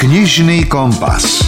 Knižný 0.00 0.64
kompas. 0.64 1.44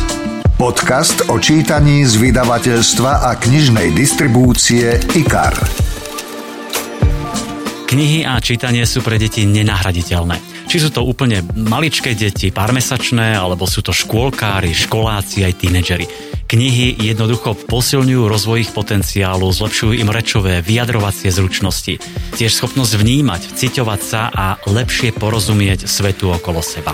Podcast 0.61 1.25
o 1.33 1.41
čítaní 1.41 2.05
z 2.05 2.21
vydavateľstva 2.21 3.25
a 3.25 3.41
knižnej 3.41 3.97
distribúcie 3.97 4.93
IKAR. 5.17 5.57
Knihy 7.89 8.29
a 8.29 8.37
čítanie 8.45 8.85
sú 8.85 9.01
pre 9.01 9.17
deti 9.17 9.49
nenahraditeľné. 9.49 10.69
Či 10.69 10.85
sú 10.85 10.93
to 10.93 11.01
úplne 11.01 11.41
maličké 11.57 12.13
deti, 12.13 12.53
pármesačné, 12.53 13.33
alebo 13.33 13.65
sú 13.65 13.81
to 13.81 13.97
škôlkári, 13.97 14.77
školáci 14.77 15.49
aj 15.49 15.57
tínedžeri. 15.57 16.05
Knihy 16.45 17.01
jednoducho 17.09 17.57
posilňujú 17.57 18.29
rozvoj 18.29 18.69
ich 18.69 18.73
potenciálu, 18.77 19.49
zlepšujú 19.49 19.97
im 19.97 20.13
rečové, 20.13 20.61
vyjadrovacie 20.61 21.33
zručnosti, 21.33 21.97
tiež 22.37 22.53
schopnosť 22.53 23.01
vnímať, 23.01 23.57
ciťovať 23.57 24.01
sa 24.05 24.29
a 24.29 24.61
lepšie 24.69 25.17
porozumieť 25.17 25.89
svetu 25.89 26.29
okolo 26.29 26.61
seba. 26.61 26.93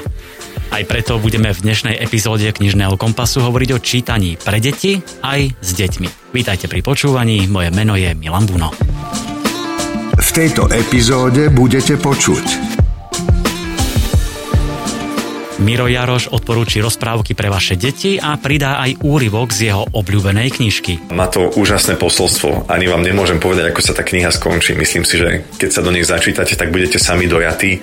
Aj 0.68 0.84
preto 0.84 1.16
budeme 1.16 1.48
v 1.48 1.64
dnešnej 1.64 1.96
epizóde 1.96 2.44
Knižného 2.52 3.00
kompasu 3.00 3.40
hovoriť 3.40 3.70
o 3.72 3.78
čítaní 3.80 4.36
pre 4.36 4.60
deti 4.60 5.00
aj 5.24 5.56
s 5.64 5.70
deťmi. 5.72 6.36
Vítajte 6.36 6.68
pri 6.68 6.84
počúvaní, 6.84 7.48
moje 7.48 7.72
meno 7.72 7.96
je 7.96 8.12
Milan 8.12 8.44
Buno. 8.44 8.76
V 10.18 10.28
tejto 10.28 10.68
epizóde 10.68 11.48
budete 11.48 11.96
počuť 11.96 12.68
Miro 15.58 15.90
Jaroš 15.90 16.30
odporúči 16.30 16.78
rozprávky 16.78 17.34
pre 17.34 17.50
vaše 17.50 17.74
deti 17.74 18.14
a 18.14 18.38
pridá 18.38 18.78
aj 18.78 19.02
úryvok 19.02 19.50
z 19.50 19.74
jeho 19.74 19.90
obľúbenej 19.90 20.54
knižky. 20.54 21.10
Má 21.10 21.26
to 21.26 21.50
úžasné 21.50 21.98
posolstvo. 21.98 22.70
Ani 22.70 22.86
vám 22.86 23.02
nemôžem 23.02 23.42
povedať, 23.42 23.74
ako 23.74 23.82
sa 23.82 23.92
tá 23.98 24.06
kniha 24.06 24.30
skončí. 24.30 24.78
Myslím 24.78 25.02
si, 25.02 25.18
že 25.18 25.42
keď 25.58 25.70
sa 25.74 25.82
do 25.82 25.90
nej 25.90 26.06
začítate, 26.06 26.54
tak 26.54 26.70
budete 26.70 27.02
sami 27.02 27.26
dojatí. 27.26 27.82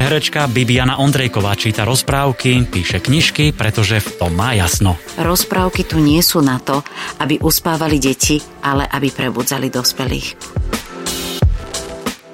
Herečka 0.00 0.48
Bibiana 0.48 0.96
Ondrejková 0.96 1.52
číta 1.60 1.84
rozprávky, 1.84 2.64
píše 2.72 3.04
knižky, 3.04 3.52
pretože 3.52 4.00
v 4.00 4.08
tom 4.16 4.32
má 4.32 4.56
jasno. 4.56 4.96
Rozprávky 5.20 5.84
tu 5.84 6.00
nie 6.00 6.24
sú 6.24 6.40
na 6.40 6.56
to, 6.56 6.80
aby 7.20 7.36
uspávali 7.36 8.00
deti, 8.00 8.40
ale 8.64 8.88
aby 8.88 9.12
prebudzali 9.12 9.68
dospelých. 9.68 10.28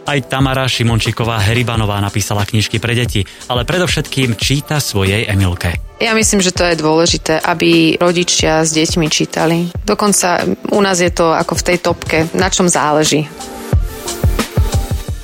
Aj 0.06 0.18
Tamara 0.30 0.70
Šimončíková 0.70 1.42
Heribanová 1.42 1.98
napísala 1.98 2.46
knižky 2.46 2.78
pre 2.78 2.94
deti, 2.94 3.26
ale 3.50 3.66
predovšetkým 3.66 4.38
číta 4.38 4.78
svojej 4.78 5.26
Emilke. 5.26 5.74
Ja 5.98 6.14
myslím, 6.14 6.46
že 6.46 6.54
to 6.54 6.62
je 6.62 6.78
dôležité, 6.78 7.42
aby 7.42 7.98
rodičia 7.98 8.62
s 8.62 8.70
deťmi 8.78 9.10
čítali. 9.10 9.66
Dokonca 9.82 10.46
u 10.70 10.78
nás 10.78 11.02
je 11.02 11.10
to 11.10 11.34
ako 11.34 11.58
v 11.58 11.66
tej 11.66 11.78
topke, 11.82 12.18
na 12.38 12.46
čom 12.46 12.70
záleží. 12.70 13.26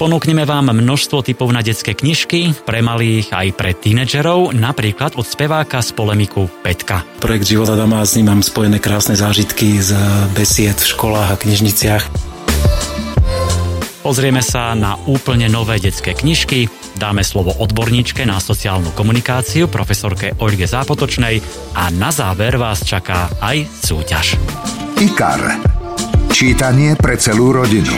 Ponúkneme 0.03 0.43
vám 0.43 0.75
množstvo 0.75 1.23
typov 1.23 1.55
na 1.55 1.63
detské 1.63 1.95
knižky, 1.95 2.67
pre 2.67 2.83
malých 2.83 3.31
aj 3.31 3.55
pre 3.55 3.71
tínedžerov, 3.71 4.51
napríklad 4.51 5.15
od 5.15 5.23
speváka 5.23 5.79
z 5.79 5.95
polemiku 5.95 6.51
Petka. 6.59 7.07
Projekt 7.23 7.47
Života 7.47 7.79
doma 7.79 8.03
s 8.03 8.19
ním 8.19 8.35
mám 8.35 8.43
spojené 8.43 8.83
krásne 8.83 9.15
zážitky 9.15 9.79
z 9.79 9.95
besied 10.35 10.75
v 10.75 10.91
školách 10.91 11.31
a 11.31 11.37
knižniciach. 11.39 12.03
Pozrieme 14.03 14.43
sa 14.43 14.75
na 14.75 14.99
úplne 15.07 15.47
nové 15.47 15.79
detské 15.79 16.19
knižky, 16.19 16.67
dáme 16.99 17.23
slovo 17.23 17.55
odborníčke 17.55 18.27
na 18.27 18.43
sociálnu 18.43 18.91
komunikáciu 18.99 19.71
profesorke 19.71 20.35
Olge 20.43 20.67
Zápotočnej 20.67 21.39
a 21.79 21.95
na 21.95 22.11
záver 22.11 22.59
vás 22.59 22.83
čaká 22.83 23.31
aj 23.39 23.71
súťaž. 23.71 24.35
IKAR. 24.99 25.63
Čítanie 26.35 26.99
pre 26.99 27.15
celú 27.23 27.55
rodinu. 27.55 27.95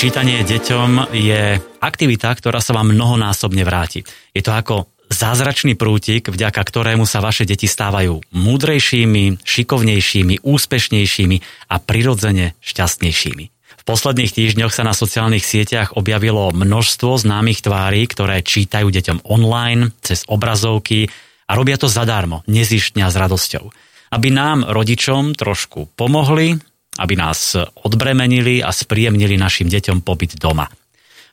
Čítanie 0.00 0.40
deťom 0.48 1.12
je 1.12 1.60
aktivita, 1.84 2.32
ktorá 2.32 2.64
sa 2.64 2.72
vám 2.72 2.96
mnohonásobne 2.96 3.68
vráti. 3.68 4.00
Je 4.32 4.40
to 4.40 4.48
ako 4.48 4.88
zázračný 5.12 5.76
prútik, 5.76 6.32
vďaka 6.32 6.56
ktorému 6.56 7.04
sa 7.04 7.20
vaše 7.20 7.44
deti 7.44 7.68
stávajú 7.68 8.32
múdrejšími, 8.32 9.44
šikovnejšími, 9.44 10.40
úspešnejšími 10.40 11.36
a 11.68 11.76
prirodzene 11.84 12.56
šťastnejšími. 12.64 13.44
V 13.52 13.82
posledných 13.84 14.32
týždňoch 14.32 14.72
sa 14.72 14.88
na 14.88 14.96
sociálnych 14.96 15.44
sieťach 15.44 15.92
objavilo 16.00 16.48
množstvo 16.48 17.20
známych 17.20 17.60
tvári, 17.60 18.08
ktoré 18.08 18.40
čítajú 18.40 18.88
deťom 18.88 19.28
online, 19.28 19.92
cez 20.00 20.24
obrazovky 20.24 21.12
a 21.44 21.52
robia 21.52 21.76
to 21.76 21.92
zadarmo, 21.92 22.40
nezištňa 22.48 23.04
s 23.04 23.20
radosťou. 23.20 23.68
Aby 24.16 24.32
nám, 24.32 24.64
rodičom, 24.64 25.36
trošku 25.36 25.92
pomohli, 25.92 26.56
aby 26.98 27.14
nás 27.14 27.54
odbremenili 27.86 28.64
a 28.64 28.74
spríjemnili 28.74 29.38
našim 29.38 29.70
deťom 29.70 30.02
pobyt 30.02 30.34
doma. 30.40 30.66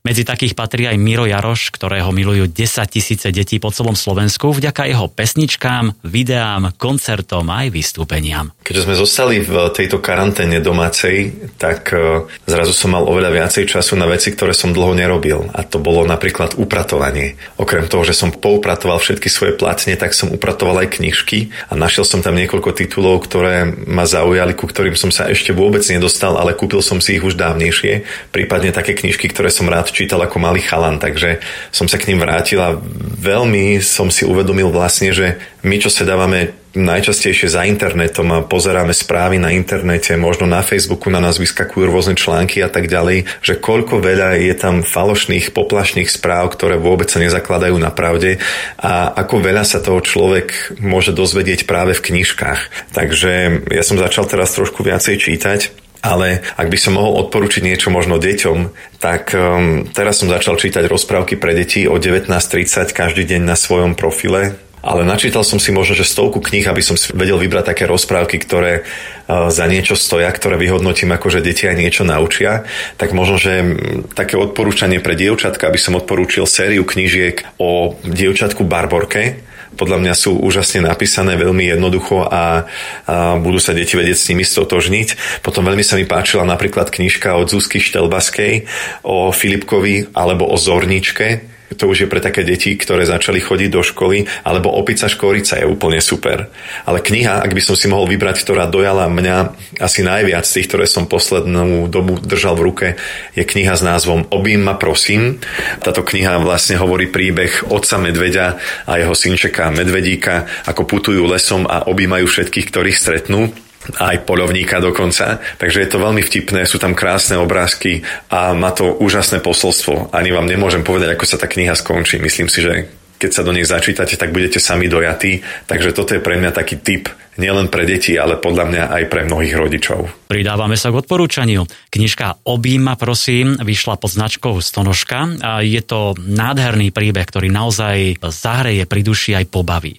Medzi 0.08 0.24
takých 0.24 0.56
patrí 0.56 0.88
aj 0.88 0.96
Miro 0.96 1.28
Jaroš, 1.28 1.68
ktorého 1.68 2.16
milujú 2.16 2.48
10 2.48 2.88
tisíce 2.88 3.28
detí 3.28 3.60
po 3.60 3.76
celom 3.76 3.92
Slovensku 3.92 4.56
vďaka 4.56 4.88
jeho 4.88 5.12
pesničkám, 5.12 6.00
videám, 6.08 6.72
koncertom 6.80 7.44
aj 7.52 7.68
vystúpeniam. 7.76 8.56
Keďže 8.64 8.88
sme 8.88 8.96
zostali 8.96 9.44
v 9.44 9.68
tejto 9.76 10.00
karanténe 10.00 10.64
domácej, 10.64 11.36
tak 11.60 11.92
e, 11.92 12.24
zrazu 12.48 12.72
som 12.72 12.96
mal 12.96 13.04
oveľa 13.04 13.36
viacej 13.36 13.68
času 13.68 14.00
na 14.00 14.08
veci, 14.08 14.32
ktoré 14.32 14.56
som 14.56 14.72
dlho 14.72 14.96
nerobil. 14.96 15.52
A 15.52 15.68
to 15.68 15.76
bolo 15.76 16.08
napríklad 16.08 16.56
upratovanie. 16.56 17.36
Okrem 17.60 17.92
toho, 17.92 18.08
že 18.08 18.16
som 18.16 18.32
poupratoval 18.32 19.04
všetky 19.04 19.28
svoje 19.28 19.60
platne, 19.60 20.00
tak 20.00 20.16
som 20.16 20.32
upratoval 20.32 20.88
aj 20.88 21.04
knižky 21.04 21.52
a 21.68 21.76
našiel 21.76 22.08
som 22.08 22.24
tam 22.24 22.40
niekoľko 22.40 22.72
titulov, 22.80 23.28
ktoré 23.28 23.68
ma 23.84 24.08
zaujali, 24.08 24.56
ku 24.56 24.72
ktorým 24.72 24.96
som 24.96 25.12
sa 25.12 25.28
ešte 25.28 25.52
vôbec 25.52 25.84
nedostal, 25.92 26.40
ale 26.40 26.56
kúpil 26.56 26.80
som 26.80 27.04
si 27.04 27.20
ich 27.20 27.26
už 27.28 27.36
dávnejšie. 27.36 28.08
Prípadne 28.32 28.72
také 28.72 28.96
knižky, 28.96 29.28
ktoré 29.36 29.52
som 29.52 29.68
rád 29.68 29.97
čítal 29.98 30.22
ako 30.22 30.38
malý 30.38 30.62
chalan, 30.62 31.02
takže 31.02 31.42
som 31.74 31.90
sa 31.90 31.98
k 31.98 32.14
ním 32.14 32.22
vrátil 32.22 32.62
a 32.62 32.78
veľmi 33.18 33.82
som 33.82 34.14
si 34.14 34.22
uvedomil 34.22 34.70
vlastne, 34.70 35.10
že 35.10 35.42
my, 35.66 35.82
čo 35.82 35.90
sa 35.90 36.06
dávame 36.06 36.54
najčastejšie 36.78 37.50
za 37.50 37.66
internetom 37.66 38.30
a 38.30 38.46
pozeráme 38.46 38.94
správy 38.94 39.42
na 39.42 39.50
internete, 39.50 40.14
možno 40.14 40.46
na 40.46 40.62
Facebooku 40.62 41.10
na 41.10 41.18
nás 41.18 41.42
vyskakujú 41.42 41.90
rôzne 41.90 42.14
články 42.14 42.62
a 42.62 42.70
tak 42.70 42.86
ďalej, 42.86 43.26
že 43.42 43.58
koľko 43.58 43.98
veľa 43.98 44.38
je 44.38 44.54
tam 44.54 44.86
falošných, 44.86 45.58
poplašných 45.58 46.06
správ, 46.06 46.54
ktoré 46.54 46.78
vôbec 46.78 47.10
sa 47.10 47.18
nezakladajú 47.18 47.74
na 47.82 47.90
pravde 47.90 48.38
a 48.78 49.10
ako 49.18 49.42
veľa 49.42 49.66
sa 49.66 49.82
toho 49.82 49.98
človek 50.06 50.78
môže 50.78 51.18
dozvedieť 51.18 51.66
práve 51.66 51.98
v 51.98 52.14
knižkách. 52.14 52.94
Takže 52.94 53.66
ja 53.74 53.82
som 53.82 53.98
začal 53.98 54.30
teraz 54.30 54.54
trošku 54.54 54.86
viacej 54.86 55.18
čítať 55.18 55.87
ale 56.02 56.46
ak 56.56 56.68
by 56.70 56.78
som 56.78 56.98
mohol 56.98 57.26
odporučiť 57.28 57.64
niečo 57.66 57.90
možno 57.90 58.22
deťom, 58.22 58.58
tak 59.02 59.34
um, 59.34 59.86
teraz 59.92 60.22
som 60.22 60.30
začal 60.30 60.58
čítať 60.58 60.86
rozprávky 60.86 61.38
pre 61.38 61.58
deti 61.58 61.86
o 61.86 61.98
19.30 61.98 62.94
každý 62.94 63.24
deň 63.26 63.42
na 63.46 63.58
svojom 63.58 63.94
profile 63.98 64.58
ale 64.88 65.04
načítal 65.04 65.44
som 65.44 65.60
si 65.60 65.76
možno, 65.76 66.00
že 66.00 66.08
stovku 66.08 66.40
kníh, 66.40 66.64
aby 66.64 66.80
som 66.80 66.96
si 66.96 67.12
vedel 67.12 67.36
vybrať 67.36 67.76
také 67.76 67.84
rozprávky, 67.90 68.40
ktoré 68.40 68.88
uh, 68.88 69.52
za 69.52 69.68
niečo 69.68 70.00
stoja, 70.00 70.32
ktoré 70.32 70.56
vyhodnotím 70.56 71.12
ako, 71.12 71.28
že 71.28 71.44
deti 71.44 71.68
aj 71.68 71.76
niečo 71.76 72.08
naučia. 72.08 72.64
Tak 72.96 73.12
možno, 73.12 73.36
že 73.36 73.76
také 74.16 74.40
odporúčanie 74.40 75.04
pre 75.04 75.20
dievčatka, 75.20 75.68
aby 75.68 75.76
som 75.76 76.00
odporúčil 76.00 76.48
sériu 76.48 76.88
knížiek 76.88 77.44
o 77.60 78.00
dievčatku 78.06 78.64
Barborke, 78.64 79.44
podľa 79.78 80.02
mňa 80.02 80.14
sú 80.18 80.42
úžasne 80.42 80.90
napísané 80.90 81.38
veľmi 81.38 81.70
jednoducho 81.70 82.26
a, 82.26 82.66
a 83.06 83.38
budú 83.38 83.62
sa 83.62 83.78
deti 83.78 83.94
vedieť 83.94 84.18
s 84.18 84.28
nimi 84.34 84.42
stotožniť. 84.42 85.40
Potom 85.46 85.64
veľmi 85.64 85.86
sa 85.86 85.96
mi 85.96 86.10
páčila 86.10 86.44
napríklad 86.44 86.90
knižka 86.90 87.38
od 87.38 87.48
Zuzky 87.48 87.78
Štelbaskej 87.78 88.66
o 89.06 89.30
Filipkovi 89.30 90.10
alebo 90.18 90.50
o 90.50 90.58
Zorničke, 90.58 91.57
to 91.76 91.84
už 91.92 92.06
je 92.06 92.12
pre 92.12 92.24
také 92.24 92.48
deti, 92.48 92.72
ktoré 92.80 93.04
začali 93.04 93.44
chodiť 93.44 93.70
do 93.74 93.84
školy, 93.84 94.24
alebo 94.48 94.72
Opica 94.72 95.12
škorica 95.12 95.60
je 95.60 95.68
úplne 95.68 96.00
super. 96.00 96.48
Ale 96.88 97.04
kniha, 97.04 97.44
ak 97.44 97.52
by 97.52 97.60
som 97.60 97.76
si 97.76 97.92
mohol 97.92 98.08
vybrať, 98.08 98.40
ktorá 98.48 98.72
dojala 98.72 99.12
mňa 99.12 99.38
asi 99.84 100.08
najviac 100.08 100.48
z 100.48 100.62
tých, 100.62 100.68
ktoré 100.72 100.86
som 100.88 101.12
poslednú 101.12 101.92
dobu 101.92 102.24
držal 102.24 102.56
v 102.56 102.66
ruke, 102.72 102.88
je 103.36 103.44
kniha 103.44 103.76
s 103.76 103.84
názvom 103.84 104.32
Obím 104.32 104.64
ma 104.64 104.80
prosím. 104.80 105.44
Táto 105.84 106.08
kniha 106.08 106.40
vlastne 106.40 106.80
hovorí 106.80 107.12
príbeh 107.12 107.68
otca 107.68 108.00
medveďa 108.00 108.48
a 108.88 108.94
jeho 108.96 109.12
synčeka 109.12 109.68
medvedíka, 109.76 110.48
ako 110.64 110.88
putujú 110.88 111.28
lesom 111.28 111.68
a 111.68 111.84
objímajú 111.92 112.32
všetkých, 112.32 112.68
ktorých 112.72 112.96
stretnú 112.96 113.67
aj 113.96 114.28
polovníka 114.28 114.84
dokonca. 114.84 115.40
Takže 115.56 115.88
je 115.88 115.90
to 115.90 116.04
veľmi 116.04 116.20
vtipné, 116.20 116.68
sú 116.68 116.76
tam 116.82 116.92
krásne 116.92 117.40
obrázky 117.40 118.04
a 118.28 118.52
má 118.52 118.76
to 118.76 118.92
úžasné 119.00 119.40
posolstvo. 119.40 120.12
Ani 120.12 120.36
vám 120.36 120.50
nemôžem 120.50 120.84
povedať, 120.84 121.16
ako 121.16 121.26
sa 121.26 121.40
tá 121.40 121.48
kniha 121.48 121.74
skončí. 121.78 122.20
Myslím 122.20 122.52
si, 122.52 122.60
že 122.60 122.92
keď 123.18 123.32
sa 123.34 123.42
do 123.42 123.50
nej 123.50 123.66
začítate, 123.66 124.14
tak 124.14 124.30
budete 124.30 124.62
sami 124.62 124.86
dojatí. 124.86 125.42
Takže 125.66 125.90
toto 125.96 126.14
je 126.14 126.22
pre 126.22 126.38
mňa 126.38 126.54
taký 126.54 126.78
tip 126.78 127.10
nielen 127.38 127.70
pre 127.70 127.86
deti, 127.86 128.18
ale 128.18 128.38
podľa 128.38 128.66
mňa 128.66 128.84
aj 128.98 129.04
pre 129.10 129.22
mnohých 129.26 129.56
rodičov. 129.58 130.30
Pridávame 130.30 130.78
sa 130.78 130.90
k 130.90 131.00
odporúčaniu. 131.02 131.66
Knižka 131.94 132.46
Obíma, 132.46 132.98
prosím, 132.98 133.58
vyšla 133.62 133.98
pod 134.02 134.14
značkou 134.14 134.58
Stonožka 134.58 135.38
a 135.42 135.62
je 135.62 135.82
to 135.86 136.18
nádherný 136.18 136.90
príbeh, 136.90 137.26
ktorý 137.26 137.50
naozaj 137.54 138.22
zahreje 138.22 138.90
pri 138.90 139.02
duši 139.06 139.38
aj 139.38 139.46
pobaví. 139.54 139.98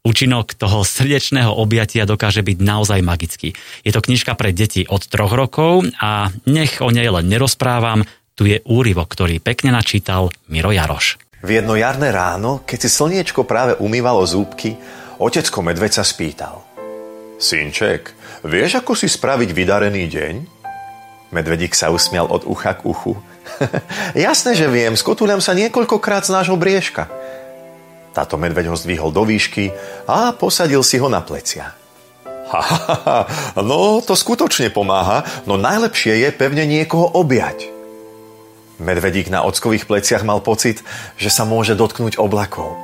Účinok 0.00 0.56
toho 0.56 0.80
srdečného 0.80 1.52
objatia 1.52 2.08
dokáže 2.08 2.40
byť 2.40 2.58
naozaj 2.64 3.04
magický. 3.04 3.52
Je 3.84 3.92
to 3.92 4.00
knižka 4.00 4.32
pre 4.32 4.48
deti 4.56 4.88
od 4.88 5.04
troch 5.04 5.36
rokov 5.36 5.84
a 6.00 6.32
nech 6.48 6.80
o 6.80 6.88
nej 6.88 7.04
len 7.12 7.28
nerozprávam, 7.28 8.08
tu 8.32 8.48
je 8.48 8.64
úryvok, 8.64 9.12
ktorý 9.12 9.44
pekne 9.44 9.76
načítal 9.76 10.32
Miro 10.48 10.72
Jaroš. 10.72 11.20
V 11.44 11.60
jedno 11.60 11.76
jarné 11.76 12.08
ráno, 12.08 12.64
keď 12.64 12.78
si 12.80 12.88
slniečko 12.88 13.44
práve 13.44 13.76
umývalo 13.76 14.24
zúbky, 14.24 14.80
otecko 15.20 15.60
medveď 15.60 16.00
sa 16.00 16.04
spýtal. 16.04 16.64
Synček, 17.36 18.16
vieš, 18.40 18.80
ako 18.80 18.96
si 18.96 19.04
spraviť 19.04 19.52
vydarený 19.52 20.04
deň? 20.08 20.34
Medvedík 21.32 21.76
sa 21.76 21.92
usmial 21.92 22.24
od 22.28 22.48
ucha 22.48 22.72
k 22.72 22.88
uchu. 22.88 23.20
Jasné, 24.16 24.56
že 24.56 24.64
viem, 24.72 24.96
skotúľam 24.96 25.44
sa 25.44 25.52
niekoľkokrát 25.52 26.24
z 26.24 26.32
nášho 26.32 26.56
briežka. 26.56 27.12
Táto 28.10 28.34
medveď 28.34 28.66
ho 28.70 28.76
zdvihol 28.76 29.14
do 29.14 29.22
výšky 29.22 29.70
a 30.10 30.34
posadil 30.34 30.82
si 30.82 30.98
ho 30.98 31.06
na 31.06 31.22
plecia. 31.22 31.78
Ha, 32.50 32.58
ha, 32.58 32.96
ha, 33.06 33.18
no 33.62 34.02
to 34.02 34.18
skutočne 34.18 34.74
pomáha, 34.74 35.22
no 35.46 35.54
najlepšie 35.54 36.26
je 36.26 36.28
pevne 36.34 36.66
niekoho 36.66 37.06
objať. 37.14 37.70
Medvedík 38.82 39.30
na 39.30 39.46
ockových 39.46 39.86
pleciach 39.86 40.26
mal 40.26 40.42
pocit, 40.42 40.82
že 41.14 41.30
sa 41.30 41.46
môže 41.46 41.78
dotknúť 41.78 42.18
oblakov. 42.18 42.74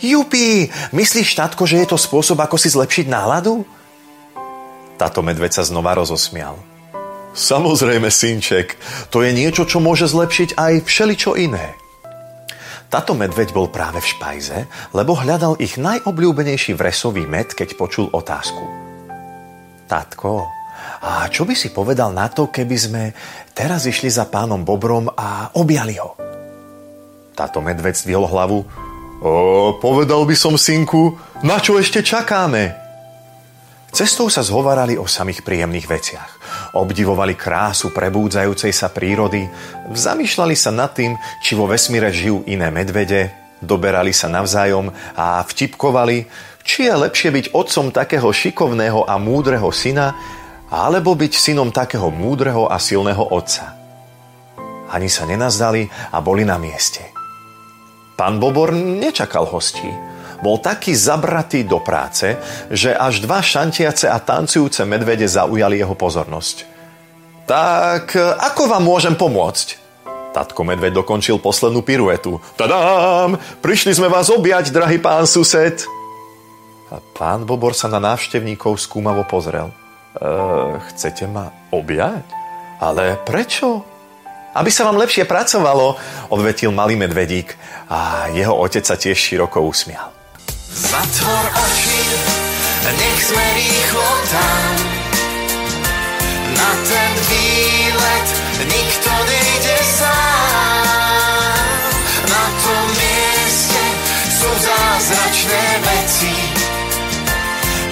Jupi, 0.00 0.72
myslíš, 0.96 1.36
štátko, 1.36 1.68
že 1.68 1.84
je 1.84 1.86
to 1.92 1.98
spôsob, 2.00 2.40
ako 2.40 2.56
si 2.56 2.72
zlepšiť 2.72 3.06
náladu? 3.12 3.68
Táto 4.96 5.20
medveď 5.20 5.60
sa 5.60 5.66
znova 5.66 5.92
rozosmial. 5.92 6.56
Samozrejme, 7.36 8.08
synček, 8.08 8.80
to 9.12 9.20
je 9.20 9.34
niečo, 9.34 9.68
čo 9.68 9.82
môže 9.82 10.08
zlepšiť 10.08 10.56
aj 10.56 10.72
všeličo 10.88 11.36
iné. 11.36 11.76
Táto 12.92 13.16
medveď 13.16 13.56
bol 13.56 13.72
práve 13.72 14.04
v 14.04 14.10
špajze, 14.12 14.58
lebo 14.92 15.16
hľadal 15.16 15.56
ich 15.56 15.80
najobľúbenejší 15.80 16.76
vresový 16.76 17.24
med, 17.24 17.56
keď 17.56 17.72
počul 17.80 18.12
otázku. 18.12 18.60
Tatko, 19.88 20.44
a 21.00 21.24
čo 21.32 21.48
by 21.48 21.56
si 21.56 21.72
povedal 21.72 22.12
na 22.12 22.28
to, 22.28 22.52
keby 22.52 22.76
sme 22.76 23.02
teraz 23.56 23.88
išli 23.88 24.12
za 24.12 24.28
pánom 24.28 24.60
Bobrom 24.60 25.08
a 25.08 25.48
objali 25.56 25.96
ho? 25.96 26.20
Táto 27.32 27.64
medveď 27.64 27.96
zdvihol 27.96 28.28
hlavu. 28.28 28.60
O, 29.24 29.32
povedal 29.80 30.28
by 30.28 30.36
som, 30.36 30.60
synku, 30.60 31.16
na 31.40 31.64
čo 31.64 31.80
ešte 31.80 32.04
čakáme? 32.04 32.76
Cestou 33.88 34.28
sa 34.28 34.44
zhovarali 34.44 35.00
o 35.00 35.08
samých 35.08 35.40
príjemných 35.40 35.88
veciach. 35.88 36.30
Obdivovali 36.72 37.36
krásu 37.36 37.92
prebúdzajúcej 37.92 38.72
sa 38.72 38.88
prírody, 38.88 39.44
zamýšľali 39.92 40.56
sa 40.56 40.72
nad 40.72 40.96
tým, 40.96 41.20
či 41.44 41.52
vo 41.52 41.68
vesmíre 41.68 42.08
žijú 42.08 42.48
iné 42.48 42.72
medvede, 42.72 43.28
doberali 43.60 44.16
sa 44.16 44.32
navzájom 44.32 44.88
a 45.12 45.44
vtipkovali, 45.44 46.24
či 46.64 46.88
je 46.88 46.94
lepšie 46.96 47.28
byť 47.28 47.46
otcom 47.52 47.92
takého 47.92 48.28
šikovného 48.32 49.04
a 49.04 49.20
múdreho 49.20 49.68
syna, 49.68 50.16
alebo 50.72 51.12
byť 51.12 51.32
synom 51.36 51.68
takého 51.68 52.08
múdreho 52.08 52.64
a 52.64 52.80
silného 52.80 53.20
otca. 53.28 53.76
Ani 54.88 55.12
sa 55.12 55.28
nenazdali 55.28 55.84
a 56.08 56.24
boli 56.24 56.48
na 56.48 56.56
mieste. 56.56 57.04
Pán 58.16 58.40
Bobor 58.40 58.72
nečakal 58.72 59.44
hostí. 59.44 59.88
Bol 60.42 60.58
taký 60.58 60.92
zabratý 60.92 61.62
do 61.62 61.78
práce, 61.78 62.34
že 62.68 62.90
až 62.90 63.22
dva 63.22 63.38
šantiace 63.38 64.10
a 64.10 64.18
tancujúce 64.18 64.82
medvede 64.82 65.24
zaujali 65.30 65.78
jeho 65.78 65.94
pozornosť. 65.94 66.66
Tak 67.46 68.18
ako 68.18 68.62
vám 68.66 68.82
môžem 68.82 69.14
pomôcť? 69.14 69.78
Tatko 70.34 70.66
medveď 70.66 70.98
dokončil 70.98 71.38
poslednú 71.38 71.86
piruetu. 71.86 72.42
Tadám! 72.58 73.38
Prišli 73.62 73.94
sme 73.94 74.10
vás 74.10 74.32
objať, 74.32 74.74
drahý 74.74 74.98
pán 74.98 75.28
sused! 75.28 75.86
A 76.90 76.98
pán 77.16 77.46
Bobor 77.46 77.72
sa 77.72 77.88
na 77.88 78.02
návštevníkov 78.02 78.76
skúmavo 78.76 79.24
pozrel– 79.24 79.70
E, 80.12 80.28
chcete 80.92 81.24
ma 81.24 81.48
objať? 81.72 82.24
Ale 82.82 83.16
prečo? 83.24 83.80
Aby 84.52 84.68
sa 84.68 84.84
vám 84.84 85.00
lepšie 85.00 85.24
pracovalo, 85.24 85.96
odvetil 86.28 86.68
malý 86.76 87.00
medvedík 87.00 87.56
a 87.88 88.28
jeho 88.36 88.52
otec 88.52 88.84
sa 88.84 89.00
tiež 89.00 89.16
široko 89.16 89.64
usmial. 89.64 90.12
Zatvor 90.72 91.46
oči, 91.52 92.02
nech 92.96 93.20
sme 93.20 93.46
rýchlo 93.60 94.10
tam. 94.32 94.72
Na 96.56 96.70
ten 96.88 97.12
výlet 97.28 98.28
nikto 98.72 99.12
nejde 99.28 99.78
sám. 100.00 101.56
Na 102.24 102.44
tom 102.56 102.84
mieste 102.96 103.82
sú 104.32 104.48
zázračné 104.48 105.64
veci, 105.84 106.36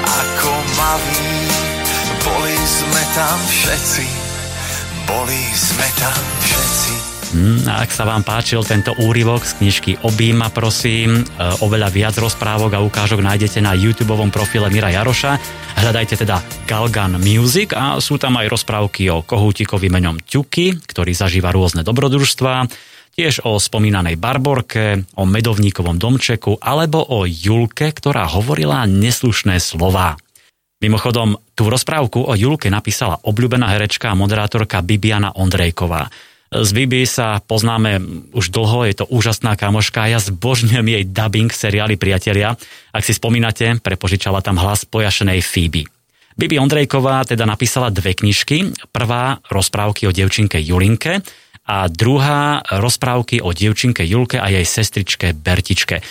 ako 0.09 0.53
malý 0.81 1.37
boli 2.25 2.56
sme 2.65 3.03
tam 3.12 3.38
všetci, 3.44 4.06
boli 5.05 5.43
sme 5.53 5.88
tam 6.00 6.23
všetci. 6.41 7.00
Hmm, 7.31 7.62
ak 7.62 7.94
sa 7.94 8.03
vám 8.03 8.27
páčil 8.27 8.59
tento 8.67 8.91
úryvok 8.99 9.47
z 9.47 9.55
knižky 9.62 9.93
Obíma, 10.03 10.50
prosím, 10.50 11.23
e, 11.23 11.23
oveľa 11.62 11.87
viac 11.94 12.19
rozprávok 12.19 12.75
a 12.75 12.82
ukážok 12.82 13.23
nájdete 13.23 13.62
na 13.62 13.71
YouTube 13.71 14.19
profile 14.35 14.67
Mira 14.67 14.91
Jaroša. 14.91 15.38
Hľadajte 15.79 16.27
teda 16.27 16.43
Galgan 16.67 17.23
Music 17.23 17.71
a 17.71 18.03
sú 18.03 18.19
tam 18.19 18.35
aj 18.35 18.50
rozprávky 18.50 19.15
o 19.15 19.23
kohútikovi 19.23 19.87
menom 19.87 20.19
Ťuky, 20.19 20.82
ktorý 20.91 21.15
zažíva 21.15 21.55
rôzne 21.55 21.87
dobrodružstva, 21.87 22.67
tiež 23.15 23.47
o 23.47 23.62
spomínanej 23.62 24.19
Barborke, 24.19 25.06
o 25.15 25.23
medovníkovom 25.23 26.03
domčeku 26.03 26.59
alebo 26.59 26.99
o 26.99 27.31
Julke, 27.31 27.94
ktorá 27.94 28.26
hovorila 28.26 28.91
neslušné 28.91 29.62
slová. 29.62 30.19
Mimochodom, 30.83 31.38
tú 31.55 31.71
rozprávku 31.71 32.26
o 32.26 32.35
Julke 32.35 32.75
napísala 32.75 33.23
obľúbená 33.23 33.71
herečka 33.71 34.11
a 34.11 34.19
moderátorka 34.19 34.83
Bibiana 34.83 35.31
Ondrejková. 35.38 36.11
Z 36.50 36.70
Bibi 36.75 37.06
sa 37.06 37.38
poznáme 37.38 38.02
už 38.35 38.50
dlho, 38.50 38.82
je 38.91 38.99
to 38.99 39.06
úžasná 39.06 39.55
kamoška 39.55 40.11
ja 40.11 40.19
zbožňujem 40.19 40.82
jej 40.82 41.05
dubbing 41.06 41.47
seriály 41.47 41.94
Priatelia. 41.94 42.58
Ak 42.91 43.06
si 43.06 43.14
spomínate, 43.14 43.79
prepožičala 43.79 44.43
tam 44.43 44.58
hlas 44.58 44.82
pojašenej 44.82 45.47
Phoebe. 45.47 45.87
Bibi 46.35 46.58
Ondrejková 46.58 47.23
teda 47.23 47.47
napísala 47.47 47.94
dve 47.94 48.19
knižky. 48.19 48.75
Prvá 48.91 49.38
rozprávky 49.47 50.11
o 50.11 50.14
devčinke 50.14 50.58
Julinke 50.58 51.23
a 51.70 51.87
druhá 51.87 52.67
rozprávky 52.67 53.38
o 53.38 53.55
devčinke 53.55 54.02
Julke 54.02 54.43
a 54.43 54.50
jej 54.50 54.67
sestričke 54.67 55.31
Bertičke. 55.31 56.02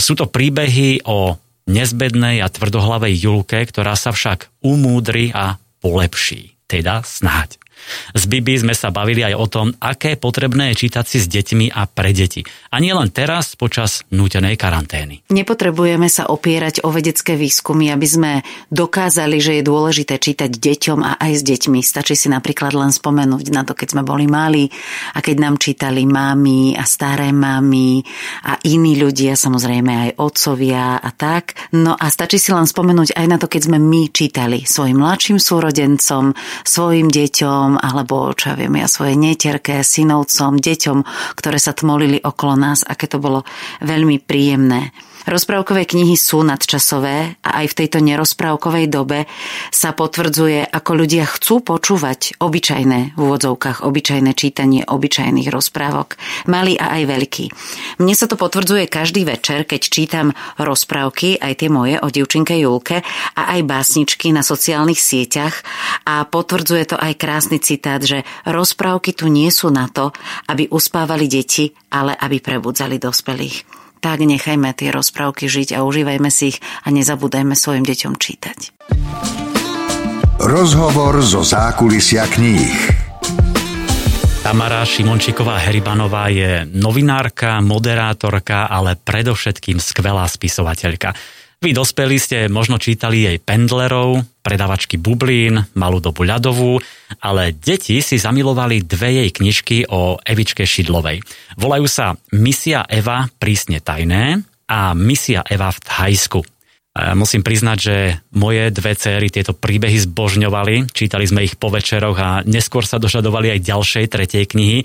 Sú 0.00 0.16
to 0.16 0.24
príbehy 0.24 1.04
o 1.04 1.36
nezbednej 1.68 2.40
a 2.40 2.48
tvrdohlavej 2.48 3.12
Julke, 3.12 3.60
ktorá 3.68 3.92
sa 3.92 4.16
však 4.16 4.48
umúdri 4.64 5.36
a 5.36 5.60
polepší. 5.84 6.56
Teda 6.64 7.04
snáď. 7.04 7.61
S 8.12 8.24
Bibi 8.28 8.58
sme 8.58 8.74
sa 8.76 8.92
bavili 8.92 9.24
aj 9.24 9.34
o 9.36 9.46
tom, 9.48 9.66
aké 9.80 10.18
potrebné 10.20 10.72
je 10.72 10.86
čítať 10.86 11.04
si 11.06 11.18
s 11.22 11.26
deťmi 11.28 11.72
a 11.72 11.88
pre 11.88 12.12
deti. 12.12 12.44
A 12.72 12.80
nie 12.80 12.92
len 12.92 13.08
teraz, 13.12 13.54
počas 13.56 14.04
nútenej 14.12 14.56
karantény. 14.56 15.24
Nepotrebujeme 15.32 16.08
sa 16.08 16.28
opierať 16.28 16.84
o 16.84 16.92
vedecké 16.92 17.36
výskumy, 17.36 17.92
aby 17.92 18.06
sme 18.06 18.30
dokázali, 18.68 19.38
že 19.40 19.60
je 19.60 19.68
dôležité 19.68 20.16
čítať 20.20 20.50
deťom 20.52 20.98
a 21.02 21.18
aj 21.20 21.32
s 21.38 21.42
deťmi. 21.42 21.80
Stačí 21.80 22.14
si 22.16 22.28
napríklad 22.28 22.76
len 22.76 22.92
spomenúť 22.92 23.46
na 23.52 23.62
to, 23.64 23.72
keď 23.72 23.98
sme 23.98 24.02
boli 24.04 24.28
mali 24.28 24.68
a 25.16 25.24
keď 25.24 25.36
nám 25.40 25.56
čítali 25.60 26.04
mámy 26.04 26.76
a 26.76 26.84
staré 26.84 27.32
mámy 27.32 28.04
a 28.48 28.60
iní 28.64 29.00
ľudia, 29.00 29.36
samozrejme 29.36 29.92
aj 30.08 30.10
otcovia 30.20 31.00
a 31.00 31.10
tak. 31.12 31.56
No 31.76 31.96
a 31.96 32.06
stačí 32.12 32.36
si 32.36 32.52
len 32.52 32.68
spomenúť 32.68 33.16
aj 33.16 33.26
na 33.28 33.36
to, 33.40 33.48
keď 33.48 33.72
sme 33.72 33.78
my 33.80 34.12
čítali 34.12 34.64
svojim 34.64 35.00
mladším 35.00 35.38
súrodencom, 35.40 36.36
svojim 36.64 37.08
deťom, 37.08 37.71
synom 37.72 37.80
alebo 37.80 38.32
čo 38.36 38.52
ja 38.52 38.56
viem, 38.56 38.76
ja 38.76 38.88
svojej 38.88 39.16
netierke, 39.16 39.80
synovcom, 39.80 40.60
deťom, 40.60 40.98
ktoré 41.36 41.58
sa 41.58 41.72
tmolili 41.72 42.20
okolo 42.20 42.54
nás, 42.56 42.84
aké 42.84 43.08
to 43.08 43.16
bolo 43.16 43.44
veľmi 43.80 44.20
príjemné. 44.20 44.92
Rozprávkové 45.22 45.86
knihy 45.86 46.18
sú 46.18 46.42
nadčasové 46.42 47.38
a 47.46 47.62
aj 47.62 47.66
v 47.70 47.76
tejto 47.78 47.98
nerozprávkovej 48.02 48.90
dobe 48.90 49.30
sa 49.70 49.94
potvrdzuje, 49.94 50.66
ako 50.66 50.90
ľudia 50.98 51.30
chcú 51.30 51.62
počúvať 51.62 52.42
obyčajné 52.42 53.14
v 53.14 53.18
úvodzovkách, 53.18 53.86
obyčajné 53.86 54.34
čítanie 54.34 54.82
obyčajných 54.82 55.46
rozprávok, 55.46 56.18
malý 56.50 56.74
a 56.74 56.98
aj 56.98 57.02
veľký. 57.06 57.44
Mne 58.02 58.14
sa 58.18 58.26
to 58.26 58.34
potvrdzuje 58.34 58.90
každý 58.90 59.22
večer, 59.22 59.62
keď 59.62 59.82
čítam 59.86 60.28
rozprávky, 60.58 61.38
aj 61.38 61.52
tie 61.62 61.70
moje 61.70 62.02
o 62.02 62.08
divčinke 62.10 62.58
Julke 62.58 63.06
a 63.38 63.42
aj 63.54 63.62
básničky 63.62 64.34
na 64.34 64.42
sociálnych 64.42 64.98
sieťach 64.98 65.62
a 66.02 66.26
potvrdzuje 66.26 66.94
to 66.94 66.96
aj 66.98 67.14
krásny 67.14 67.62
citát, 67.62 68.02
že 68.02 68.26
rozprávky 68.42 69.14
tu 69.14 69.30
nie 69.30 69.54
sú 69.54 69.70
na 69.70 69.86
to, 69.86 70.10
aby 70.50 70.66
uspávali 70.66 71.30
deti, 71.30 71.70
ale 71.94 72.18
aby 72.18 72.42
prebudzali 72.42 72.98
dospelých 72.98 73.81
tak 74.02 74.26
nechajme 74.26 74.74
tie 74.74 74.90
rozprávky 74.90 75.46
žiť 75.46 75.78
a 75.78 75.86
užívajme 75.86 76.26
si 76.28 76.52
ich 76.52 76.58
a 76.82 76.90
nezabúdajme 76.90 77.54
svojim 77.54 77.86
deťom 77.86 78.18
čítať. 78.18 78.58
Rozhovor 80.42 81.22
zo 81.22 81.46
zákulisia 81.46 82.26
kníh. 82.26 82.74
Tamara 84.42 84.82
Šimončíková 84.82 85.62
Heribanová 85.62 86.26
je 86.26 86.66
novinárka, 86.66 87.62
moderátorka, 87.62 88.66
ale 88.66 88.98
predovšetkým 88.98 89.78
skvelá 89.78 90.26
spisovateľka. 90.26 91.14
Vy 91.62 91.78
dospelí 91.78 92.18
ste 92.18 92.50
možno 92.50 92.74
čítali 92.74 93.22
jej 93.22 93.38
pendlerov, 93.38 94.18
predavačky 94.42 94.98
bublín, 94.98 95.62
malú 95.78 96.02
dobu 96.02 96.26
ľadovú, 96.26 96.82
ale 97.22 97.54
deti 97.54 98.02
si 98.02 98.18
zamilovali 98.18 98.82
dve 98.82 99.22
jej 99.22 99.30
knižky 99.30 99.86
o 99.86 100.18
Evičke 100.26 100.66
Šidlovej. 100.66 101.22
Volajú 101.54 101.86
sa 101.86 102.18
Misia 102.34 102.82
Eva 102.90 103.30
prísne 103.38 103.78
tajné 103.78 104.42
a 104.66 104.90
Misia 104.98 105.46
Eva 105.46 105.70
v 105.70 105.78
Thajsku. 105.86 106.42
Musím 107.14 107.46
priznať, 107.46 107.78
že 107.78 107.96
moje 108.34 108.68
dve 108.74 108.98
céry 108.98 109.30
tieto 109.30 109.54
príbehy 109.54 110.02
zbožňovali, 110.02 110.90
čítali 110.90 111.30
sme 111.30 111.46
ich 111.46 111.56
po 111.56 111.70
večeroch 111.70 112.18
a 112.18 112.42
neskôr 112.42 112.82
sa 112.82 112.98
dožadovali 112.98 113.54
aj 113.54 113.64
ďalšej, 113.64 114.04
tretej 114.10 114.44
knihy. 114.50 114.78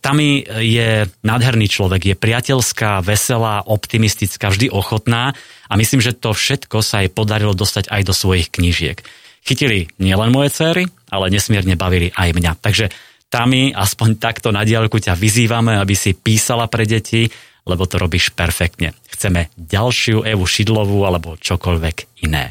Tami 0.00 0.48
je 0.48 1.04
nádherný 1.20 1.68
človek, 1.68 2.12
je 2.12 2.16
priateľská, 2.16 3.04
veselá, 3.04 3.60
optimistická, 3.68 4.48
vždy 4.48 4.72
ochotná 4.72 5.36
a 5.68 5.72
myslím, 5.76 6.00
že 6.00 6.16
to 6.16 6.32
všetko 6.32 6.80
sa 6.80 7.04
jej 7.04 7.12
podarilo 7.12 7.52
dostať 7.52 7.92
aj 7.92 8.02
do 8.08 8.14
svojich 8.16 8.48
knížiek. 8.48 8.96
Chytili 9.44 9.92
nielen 10.00 10.32
moje 10.32 10.56
céry, 10.56 10.88
ale 11.12 11.28
nesmierne 11.28 11.76
bavili 11.76 12.12
aj 12.16 12.32
mňa. 12.32 12.52
Takže 12.60 12.88
Tami, 13.30 13.70
aspoň 13.70 14.18
takto 14.18 14.50
na 14.50 14.66
diálku 14.66 14.98
ťa 14.98 15.14
vyzývame, 15.14 15.78
aby 15.78 15.94
si 15.94 16.18
písala 16.18 16.66
pre 16.66 16.82
deti, 16.82 17.30
lebo 17.62 17.86
to 17.86 18.00
robíš 18.00 18.34
perfektne. 18.34 18.96
Chceme 19.06 19.52
ďalšiu 19.54 20.26
Evu 20.26 20.48
Šidlovú 20.48 21.06
alebo 21.06 21.38
čokoľvek 21.38 22.26
iné. 22.26 22.50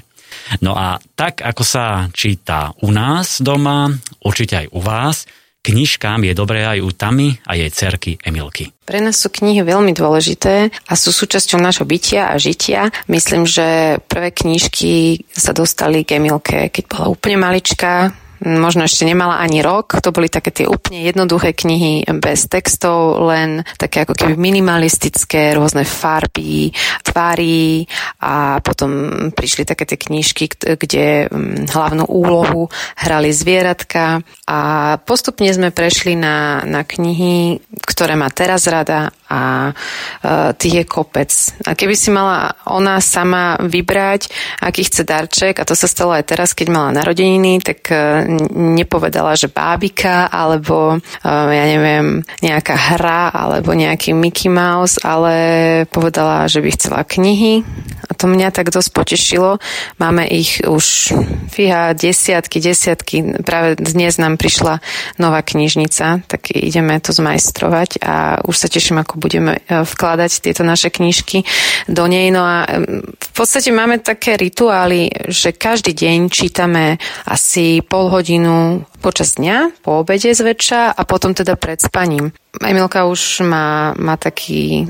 No 0.63 0.77
a 0.77 1.01
tak, 1.19 1.43
ako 1.43 1.63
sa 1.67 2.07
číta 2.15 2.71
u 2.85 2.95
nás 2.95 3.43
doma, 3.43 3.91
určite 4.23 4.65
aj 4.65 4.67
u 4.71 4.79
vás, 4.79 5.27
knižkám 5.63 6.23
je 6.25 6.33
dobré 6.33 6.65
aj 6.65 6.79
u 6.81 6.89
Tamy 6.91 7.37
a 7.45 7.55
jej 7.55 7.71
cerky 7.71 8.15
Emilky. 8.23 8.71
Pre 8.85 8.99
nás 9.03 9.21
sú 9.21 9.29
knihy 9.29 9.61
veľmi 9.61 9.93
dôležité 9.93 10.73
a 10.73 10.93
sú 10.97 11.13
súčasťou 11.13 11.61
našho 11.61 11.85
bytia 11.85 12.33
a 12.33 12.41
žitia. 12.41 12.89
Myslím, 13.05 13.45
že 13.45 13.99
prvé 14.09 14.33
knižky 14.33 15.25
sa 15.29 15.53
dostali 15.53 16.01
k 16.07 16.17
Emilke, 16.17 16.73
keď 16.73 16.83
bola 16.89 17.05
úplne 17.13 17.37
malička, 17.37 18.13
možno 18.43 18.87
ešte 18.87 19.03
nemala 19.03 19.39
ani 19.43 19.59
rok. 19.59 19.99
To 19.99 20.15
boli 20.15 20.31
také 20.31 20.51
tie 20.51 20.65
úplne 20.65 21.03
jednoduché 21.03 21.51
knihy 21.51 22.07
bez 22.19 22.47
textov, 22.47 23.19
len 23.27 23.67
také 23.75 24.07
ako 24.07 24.15
keby 24.15 24.39
minimalistické, 24.39 25.55
rôzne 25.55 25.83
farby, 25.83 26.71
tvary 27.03 27.83
a 28.23 28.63
potom 28.63 28.91
prišli 29.35 29.67
také 29.67 29.83
tie 29.83 29.99
knižky, 29.99 30.45
kde 30.79 31.27
mm, 31.27 31.71
hlavnú 31.71 32.07
úlohu 32.07 32.71
hrali 32.95 33.29
zvieratka 33.35 34.23
a 34.47 34.59
postupne 35.03 35.51
sme 35.51 35.75
prešli 35.75 36.15
na, 36.15 36.63
na 36.63 36.87
knihy, 36.87 37.59
ktoré 37.83 38.15
má 38.15 38.31
teraz 38.31 38.65
rada 38.65 39.11
a 39.29 39.71
uh, 39.71 40.51
tých 40.57 40.83
je 40.83 40.85
kopec. 40.89 41.29
A 41.69 41.77
keby 41.77 41.93
si 41.93 42.09
mala 42.09 42.57
ona 42.65 42.97
sama 42.97 43.61
vybrať, 43.61 44.33
aký 44.65 44.89
chce 44.89 45.05
darček, 45.05 45.61
a 45.61 45.67
to 45.69 45.77
sa 45.77 45.85
stalo 45.85 46.17
aj 46.17 46.25
teraz, 46.25 46.57
keď 46.57 46.67
mala 46.73 46.89
narodeniny, 46.91 47.61
tak 47.61 47.85
uh, 47.93 48.25
nepovedala, 48.57 49.37
že 49.37 49.53
bábika, 49.53 50.27
alebo 50.33 50.97
uh, 50.97 51.49
ja 51.49 51.65
neviem, 51.69 52.25
nejaká 52.41 52.97
hra, 52.97 53.29
alebo 53.29 53.77
nejaký 53.77 54.17
Mickey 54.17 54.49
Mouse, 54.49 54.97
ale 55.05 55.85
povedala, 55.93 56.49
že 56.49 56.59
by 56.65 56.69
chcela 56.73 57.01
knihy. 57.05 57.61
A 58.09 58.17
to 58.17 58.25
mňa 58.25 58.49
tak 58.49 58.73
dosť 58.73 58.89
potešilo. 58.89 59.61
Máme 60.01 60.25
ich 60.25 60.65
už, 60.65 61.13
fíha, 61.53 61.93
desiatky, 61.93 62.57
desiatky. 62.57 63.45
Práve 63.45 63.77
dnes 63.77 64.17
nám 64.17 64.41
prišla 64.41 64.81
nová 65.21 65.45
knižnica, 65.45 66.25
tak 66.25 66.49
ideme 66.49 66.97
to 66.97 67.13
zmajstrovať 67.13 68.01
a 68.01 68.41
už 68.41 68.55
sa 68.57 68.65
teším, 68.65 68.97
ako 69.03 69.18
budeme 69.19 69.61
e, 69.61 69.83
vkladať 69.85 70.31
tieto 70.41 70.63
naše 70.65 70.89
knižky 70.89 71.43
do 71.91 72.07
nej. 72.09 72.31
No 72.31 72.41
a 72.41 72.65
v 73.13 73.29
podstate 73.35 73.69
máme 73.69 73.99
také 73.99 74.39
rituály, 74.39 75.11
že 75.29 75.53
každý 75.53 75.93
deň 75.93 76.17
čítame 76.31 76.97
asi 77.27 77.83
pol 77.85 78.09
hodinu 78.09 78.87
počas 78.99 79.39
dňa, 79.39 79.81
po 79.81 80.03
obede 80.03 80.35
zväčša 80.35 80.93
a 80.93 81.01
potom 81.07 81.31
teda 81.31 81.55
pred 81.55 81.79
spaním. 81.79 82.35
Emilka 82.49 83.05
už 83.05 83.45
má, 83.45 83.93
má 83.93 84.17
taký, 84.17 84.89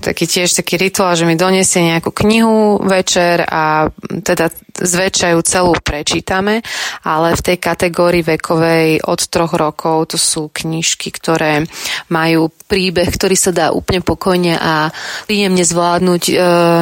taký 0.00 0.24
tiež 0.24 0.56
taký 0.56 0.80
rituál, 0.80 1.12
že 1.12 1.28
mi 1.28 1.36
donesie 1.36 1.84
nejakú 1.84 2.10
knihu 2.10 2.80
večer 2.80 3.44
a 3.44 3.92
teda 4.24 4.48
zväčšajú 4.74 5.38
celú 5.44 5.76
prečítame, 5.78 6.64
ale 7.04 7.36
v 7.36 7.44
tej 7.44 7.56
kategórii 7.60 8.24
vekovej 8.24 9.04
od 9.04 9.20
troch 9.30 9.52
rokov 9.52 10.16
to 10.16 10.18
sú 10.18 10.50
knižky, 10.50 11.12
ktoré 11.12 11.68
majú 12.08 12.50
príbeh, 12.66 13.06
ktorý 13.06 13.36
sa 13.36 13.52
dá 13.52 13.70
úplne 13.70 14.00
pokojne 14.00 14.56
a 14.56 14.88
príjemne 15.28 15.62
zvládnuť 15.62 16.22
e, 16.26 16.34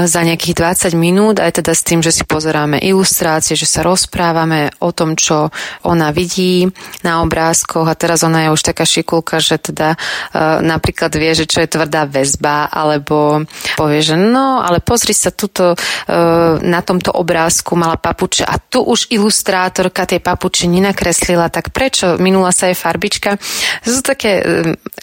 za 0.06 0.20
nejakých 0.22 0.54
20 0.94 0.94
minút, 0.94 1.36
aj 1.42 1.60
teda 1.60 1.74
s 1.74 1.82
tým, 1.82 2.00
že 2.00 2.14
si 2.14 2.22
pozeráme 2.22 2.78
ilustrácie, 2.78 3.58
že 3.58 3.66
sa 3.66 3.82
rozprávame 3.82 4.70
o 4.78 4.94
tom, 4.94 5.18
čo 5.18 5.50
ona 5.82 6.14
vidí 6.14 6.62
na 7.02 7.25
obrázkoch 7.25 7.88
a 7.88 7.99
teraz 7.99 8.23
ona 8.26 8.49
je 8.49 8.54
už 8.54 8.62
taká 8.62 8.85
šikulka, 8.85 9.40
že 9.40 9.59
teda 9.59 9.97
Eh, 10.33 10.59
napríklad 10.64 11.12
vie, 11.12 11.33
že 11.37 11.45
čo 11.45 11.61
je 11.61 11.69
tvrdá 11.69 12.09
väzba, 12.09 12.73
alebo 12.73 13.45
povie, 13.76 14.00
že 14.00 14.16
no, 14.16 14.64
ale 14.64 14.81
pozri 14.81 15.12
sa 15.12 15.28
tuto 15.28 15.76
eh, 15.76 16.52
na 16.62 16.81
tomto 16.81 17.12
obrázku 17.12 17.76
mala 17.76 18.00
papuče 18.00 18.49
a 18.49 18.57
tu 18.57 18.81
už 18.81 19.12
ilustrátorka 19.12 20.09
tej 20.09 20.25
papuče 20.25 20.69
nenakreslila, 20.73 21.52
tak 21.52 21.71
prečo? 21.71 22.16
Minula 22.16 22.49
sa 22.54 22.73
je 22.73 22.76
farbička. 22.76 23.37
To 23.85 23.88
sú 23.92 24.00
také 24.00 24.40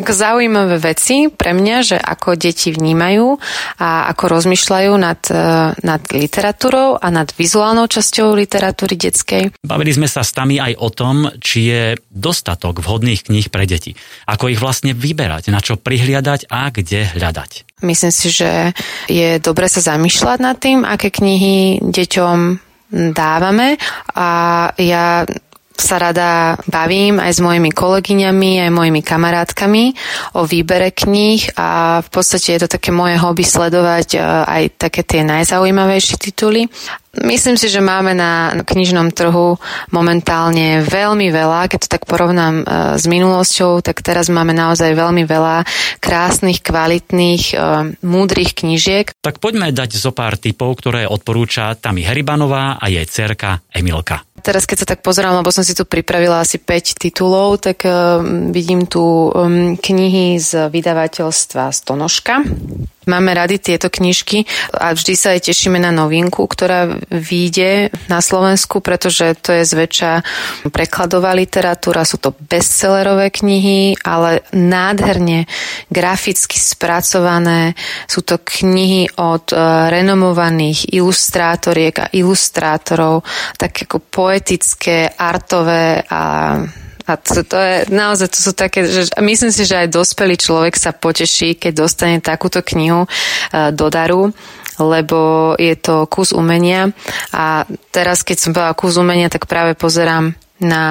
ako 0.01 0.11
zaujímavé 0.11 0.81
veci 0.81 1.29
pre 1.29 1.53
mňa, 1.53 1.77
že 1.85 1.97
ako 1.99 2.33
deti 2.33 2.73
vnímajú 2.73 3.37
a 3.77 4.09
ako 4.09 4.23
rozmýšľajú 4.39 4.93
nad, 4.97 5.21
nad 5.83 6.01
literatúrou 6.09 6.97
a 6.97 7.07
nad 7.11 7.29
vizuálnou 7.35 7.85
časťou 7.85 8.33
literatúry 8.33 8.95
detskej. 8.95 9.43
Bavili 9.61 9.93
sme 9.93 10.07
sa 10.09 10.25
s 10.25 10.33
tami 10.33 10.57
aj 10.57 10.73
o 10.79 10.89
tom, 10.89 11.27
či 11.49 11.73
je 11.73 11.83
dostatok 12.13 12.85
vhodných 12.85 13.25
kníh 13.25 13.49
pre 13.49 13.65
deti. 13.65 13.97
Ako 14.29 14.53
ich 14.53 14.61
vlastne 14.61 14.93
vyberať, 14.93 15.49
na 15.49 15.57
čo 15.57 15.81
prihliadať 15.81 16.45
a 16.45 16.69
kde 16.69 17.09
hľadať. 17.17 17.81
Myslím 17.81 18.13
si, 18.13 18.29
že 18.29 18.77
je 19.09 19.41
dobre 19.41 19.65
sa 19.65 19.81
zamýšľať 19.81 20.37
nad 20.37 20.61
tým, 20.61 20.85
aké 20.85 21.09
knihy 21.09 21.81
deťom 21.81 22.69
dávame 23.17 23.81
a 24.13 24.29
ja 24.77 25.25
sa 25.79 25.95
rada 25.95 26.59
bavím 26.67 27.23
aj 27.23 27.39
s 27.39 27.41
mojimi 27.41 27.71
kolegyňami, 27.71 28.67
aj 28.67 28.71
mojimi 28.75 28.99
kamarátkami 28.99 29.95
o 30.35 30.43
výbere 30.43 30.91
kníh 30.91 31.55
a 31.55 32.01
v 32.03 32.09
podstate 32.11 32.59
je 32.59 32.67
to 32.67 32.69
také 32.75 32.91
moje 32.91 33.15
hobby 33.15 33.47
sledovať 33.47 34.07
e, 34.13 34.21
aj 34.43 34.63
také 34.75 35.07
tie 35.07 35.23
najzaujímavejšie 35.23 36.19
tituly. 36.19 36.67
Myslím 37.09 37.57
si, 37.57 37.73
že 37.73 37.81
máme 37.81 38.13
na 38.13 38.53
knižnom 38.61 39.09
trhu 39.09 39.57
momentálne 39.89 40.85
veľmi 40.85 41.33
veľa, 41.33 41.65
keď 41.65 41.79
to 41.81 41.89
tak 41.89 42.05
porovnám 42.05 42.55
e, 42.61 42.63
s 43.01 43.09
minulosťou, 43.09 43.81
tak 43.81 44.05
teraz 44.05 44.29
máme 44.29 44.53
naozaj 44.53 44.93
veľmi 44.93 45.25
veľa 45.25 45.65
krásnych, 45.97 46.61
kvalitných, 46.61 47.43
e, 47.49 47.55
múdrych 48.05 48.53
knižiek. 48.53 49.09
Tak 49.25 49.41
poďme 49.41 49.73
dať 49.73 49.97
zo 49.97 50.13
pár 50.13 50.37
typov, 50.37 50.77
ktoré 50.77 51.09
odporúča 51.09 51.73
Tami 51.81 52.05
Heribanová 52.05 52.77
a 52.77 52.85
jej 52.93 53.05
cerka 53.09 53.65
Emilka. 53.73 54.21
Teraz, 54.45 54.69
keď 54.69 54.77
sa 54.85 54.89
tak 54.95 55.01
pozerám, 55.01 55.41
lebo 55.41 55.49
som 55.49 55.65
si 55.65 55.73
tu 55.73 55.83
pripravila 55.89 56.45
asi 56.45 56.61
5 56.61 56.95
titulov, 56.95 57.59
tak 57.59 57.83
uh, 57.83 58.23
vidím 58.55 58.87
tu 58.87 59.27
knihy 59.75 60.39
z 60.39 60.71
vydavateľstva 60.71 61.75
Stonožka. 61.75 62.39
Máme 63.07 63.31
rady 63.31 63.63
tieto 63.63 63.87
knižky 63.87 64.43
a 64.75 64.91
vždy 64.91 65.13
sa 65.15 65.31
aj 65.31 65.47
tešíme 65.47 65.79
na 65.79 65.95
novinku, 65.95 66.43
ktorá 66.43 66.99
vyjde 67.07 67.95
na 68.11 68.19
Slovensku, 68.19 68.83
pretože 68.83 69.39
to 69.39 69.55
je 69.55 69.63
zväčša 69.63 70.11
prekladová 70.67 71.31
literatúra, 71.31 72.03
sú 72.03 72.19
to 72.19 72.35
bestsellerové 72.35 73.31
knihy, 73.31 73.95
ale 74.03 74.43
nádherne 74.51 75.47
graficky 75.87 76.59
spracované. 76.59 77.73
Sú 78.05 78.19
to 78.19 78.41
knihy 78.43 79.07
od 79.15 79.47
uh, 79.55 79.87
renomovaných 79.87 80.91
ilustrátoriek 80.91 81.95
a 82.03 82.11
ilustrátorov, 82.11 83.23
tak 83.55 83.87
ako 83.87 84.03
poetické, 84.03 85.07
artové 85.15 86.03
a 86.03 86.21
a 87.09 87.17
to, 87.17 87.41
to 87.41 87.57
je 87.57 87.75
naozaj, 87.89 88.29
to 88.29 88.39
sú 88.39 88.51
také, 88.53 88.85
že 88.85 89.09
myslím 89.17 89.49
si, 89.49 89.65
že 89.65 89.81
aj 89.81 89.89
dospelý 89.89 90.37
človek 90.37 90.77
sa 90.77 90.93
poteší, 90.93 91.57
keď 91.57 91.71
dostane 91.73 92.17
takúto 92.21 92.61
knihu 92.61 93.09
uh, 93.09 93.73
do 93.73 93.89
daru 93.89 94.29
lebo 94.79 95.53
je 95.59 95.75
to 95.75 96.07
kus 96.07 96.31
umenia 96.31 96.95
a 97.35 97.67
teraz, 97.91 98.23
keď 98.23 98.37
som 98.39 98.51
povedala 98.55 98.79
kus 98.79 98.95
umenia, 98.95 99.27
tak 99.27 99.43
práve 99.43 99.75
pozerám 99.75 100.31
na 100.63 100.83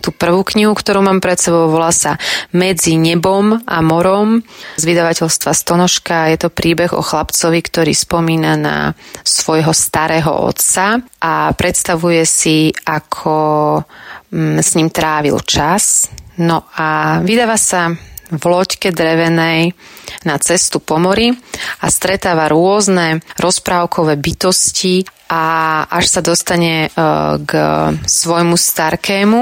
tú 0.00 0.16
prvú 0.16 0.40
knihu, 0.56 0.72
ktorú 0.72 1.04
mám 1.04 1.20
pred 1.20 1.36
sebou, 1.36 1.68
volá 1.68 1.92
sa 1.92 2.16
Medzi 2.56 2.96
nebom 2.96 3.60
a 3.68 3.84
morom 3.84 4.40
z 4.80 4.82
vydavateľstva 4.88 5.52
Stonožka. 5.52 6.32
Je 6.32 6.40
to 6.40 6.48
príbeh 6.48 6.96
o 6.96 7.04
chlapcovi, 7.04 7.60
ktorý 7.60 7.92
spomína 7.92 8.56
na 8.56 8.96
svojho 9.20 9.76
starého 9.76 10.32
otca 10.32 11.04
a 11.20 11.52
predstavuje 11.52 12.24
si, 12.24 12.72
ako 12.72 13.36
s 14.34 14.70
ním 14.78 14.88
trávil 14.90 15.38
čas. 15.42 16.08
No 16.38 16.64
a 16.78 17.20
vydáva 17.20 17.58
sa 17.58 17.92
v 18.30 18.42
loďke 18.46 18.94
drevenej 18.94 19.74
na 20.22 20.38
cestu 20.38 20.78
po 20.78 21.02
mori 21.02 21.34
a 21.82 21.86
stretáva 21.90 22.46
rôzne 22.46 23.18
rozprávkové 23.36 24.14
bytosti 24.14 25.02
a 25.30 25.44
až 25.90 26.04
sa 26.06 26.20
dostane 26.22 26.86
e, 26.86 26.88
k 27.42 27.52
svojmu 28.06 28.54
starkému. 28.54 29.40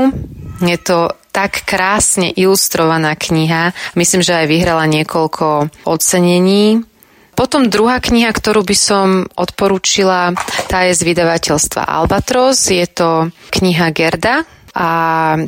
Je 0.65 0.79
to 0.81 1.13
tak 1.33 1.69
krásne 1.69 2.33
ilustrovaná 2.33 3.15
kniha. 3.15 3.77
Myslím, 3.95 4.25
že 4.25 4.43
aj 4.45 4.47
vyhrala 4.49 4.89
niekoľko 4.89 5.71
ocenení. 5.85 6.83
Potom 7.39 7.71
druhá 7.71 8.03
kniha, 8.03 8.35
ktorú 8.35 8.67
by 8.67 8.77
som 8.77 9.07
odporúčila, 9.39 10.35
tá 10.67 10.83
je 10.91 10.99
z 10.99 11.07
vydavateľstva 11.07 11.87
Albatros. 11.87 12.67
Je 12.67 12.83
to 12.91 13.31
kniha 13.55 13.95
Gerda, 13.95 14.43
a 14.79 14.91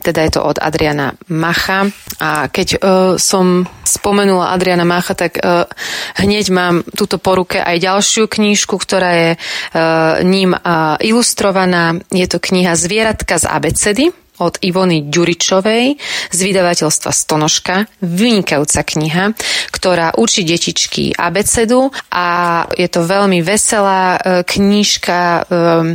teda 0.02 0.26
je 0.26 0.32
to 0.34 0.42
od 0.42 0.58
Adriana 0.58 1.14
Macha. 1.30 1.86
A 2.18 2.50
keď 2.50 2.68
uh, 2.74 2.78
som 3.14 3.62
spomenula 3.86 4.50
Adriana 4.50 4.82
Macha, 4.82 5.14
tak 5.14 5.38
uh, 5.38 5.70
hneď 6.18 6.50
mám 6.50 6.82
túto 6.82 7.22
poruke 7.22 7.62
aj 7.62 7.78
ďalšiu 7.78 8.26
knížku, 8.26 8.74
ktorá 8.74 9.10
je 9.14 9.30
uh, 9.38 10.18
ním 10.26 10.58
uh, 10.58 10.98
ilustrovaná. 10.98 12.02
Je 12.10 12.26
to 12.26 12.42
kniha 12.42 12.74
Zvieratka 12.74 13.38
z 13.38 13.46
abecedy 13.46 14.04
od 14.40 14.56
Ivony 14.64 15.06
Ďuričovej 15.12 16.00
z 16.32 16.38
vydavateľstva 16.40 17.12
Stonožka. 17.12 17.84
Vynikajúca 18.00 18.80
kniha, 18.82 19.24
ktorá 19.70 20.16
učí 20.16 20.42
detičky 20.42 21.12
abecedu 21.12 21.92
a 22.08 22.64
je 22.74 22.88
to 22.88 23.04
veľmi 23.04 23.44
veselá 23.44 24.16
e, 24.16 24.20
knižka 24.48 25.20
e, 25.20 25.40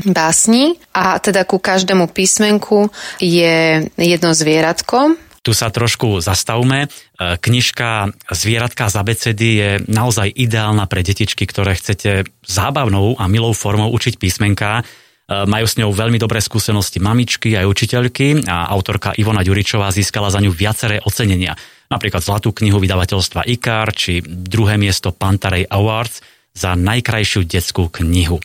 básni 0.07 0.77
a 0.93 1.17
teda 1.17 1.43
ku 1.49 1.57
každému 1.57 2.13
písmenku 2.13 2.93
je 3.17 3.89
jedno 3.97 4.31
zvieratko, 4.31 5.17
tu 5.45 5.53
sa 5.53 5.69
trošku 5.69 6.25
zastavme. 6.25 6.89
E, 6.89 7.37
knižka 7.37 8.09
Zvieratka 8.33 8.89
z 8.89 8.95
abecedy 8.97 9.49
je 9.61 9.71
naozaj 9.85 10.33
ideálna 10.33 10.89
pre 10.89 11.05
detičky, 11.05 11.45
ktoré 11.45 11.77
chcete 11.77 12.25
zábavnou 12.49 13.21
a 13.21 13.29
milou 13.29 13.53
formou 13.53 13.93
učiť 13.93 14.17
písmenka 14.17 14.81
majú 15.25 15.65
s 15.65 15.77
ňou 15.81 15.89
veľmi 15.89 16.21
dobré 16.21 16.37
skúsenosti 16.37 17.01
mamičky 17.01 17.57
aj 17.57 17.65
učiteľky 17.65 18.45
a 18.45 18.69
autorka 18.69 19.17
Ivona 19.17 19.41
Ďuričová 19.41 19.89
získala 19.89 20.29
za 20.29 20.37
ňu 20.37 20.53
viaceré 20.53 21.01
ocenenia. 21.01 21.57
Napríklad 21.89 22.21
Zlatú 22.21 22.53
knihu 22.53 22.77
vydavateľstva 22.77 23.45
IKAR 23.45 23.93
či 23.93 24.21
druhé 24.25 24.77
miesto 24.77 25.13
Pantarej 25.13 25.65
Awards 25.69 26.21
za 26.53 26.73
najkrajšiu 26.77 27.45
detskú 27.45 27.89
knihu. 27.89 28.37
E, 28.37 28.43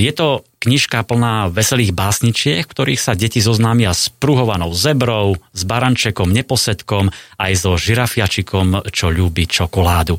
je 0.00 0.12
to 0.12 0.44
knižka 0.64 1.04
plná 1.04 1.52
veselých 1.52 1.92
básničiek, 1.92 2.64
v 2.64 2.72
ktorých 2.72 3.00
sa 3.00 3.12
deti 3.12 3.44
zoznámia 3.44 3.92
s 3.92 4.08
pruhovanou 4.08 4.72
zebrou, 4.72 5.36
s 5.52 5.62
barančekom, 5.68 6.32
neposedkom, 6.32 7.12
aj 7.36 7.52
so 7.52 7.76
žirafiačikom, 7.76 8.88
čo 8.88 9.12
ľúbi 9.12 9.44
čokoládu. 9.44 10.16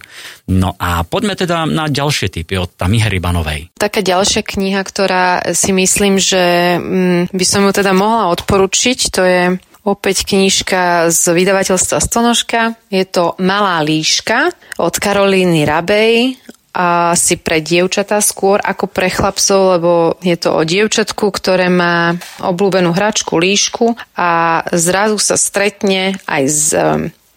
No 0.54 0.78
a 0.78 1.02
poďme 1.02 1.34
teda 1.34 1.66
na 1.66 1.90
ďalšie 1.90 2.30
typy 2.30 2.62
od 2.62 2.78
Tamy 2.78 3.02
Heribanovej. 3.02 3.74
Taká 3.82 4.06
ďalšia 4.06 4.46
kniha, 4.46 4.86
ktorá 4.86 5.58
si 5.58 5.74
myslím, 5.74 6.22
že 6.22 6.78
mm, 6.78 7.34
by 7.34 7.46
som 7.46 7.66
ju 7.66 7.72
teda 7.74 7.98
mohla 7.98 8.30
odporučiť, 8.30 9.00
to 9.10 9.22
je 9.26 9.44
Opäť 9.86 10.26
knižka 10.26 11.14
z 11.14 11.24
vydavateľstva 11.30 12.02
Stonožka. 12.02 12.74
Je 12.90 13.06
to 13.06 13.38
Malá 13.38 13.86
líška 13.86 14.50
od 14.82 14.98
Karolíny 14.98 15.62
Rabej 15.62 16.42
asi 16.76 17.40
pre 17.40 17.64
dievčatá 17.64 18.20
skôr 18.20 18.60
ako 18.60 18.92
pre 18.92 19.08
chlapcov, 19.08 19.80
lebo 19.80 19.92
je 20.20 20.36
to 20.36 20.52
o 20.52 20.68
dievčatku, 20.68 21.32
ktoré 21.32 21.72
má 21.72 22.20
obľúbenú 22.44 22.92
hračku 22.92 23.40
líšku 23.40 23.96
a 24.20 24.60
zrazu 24.76 25.16
sa 25.16 25.40
stretne 25.40 26.20
aj 26.28 26.44
s 26.44 26.76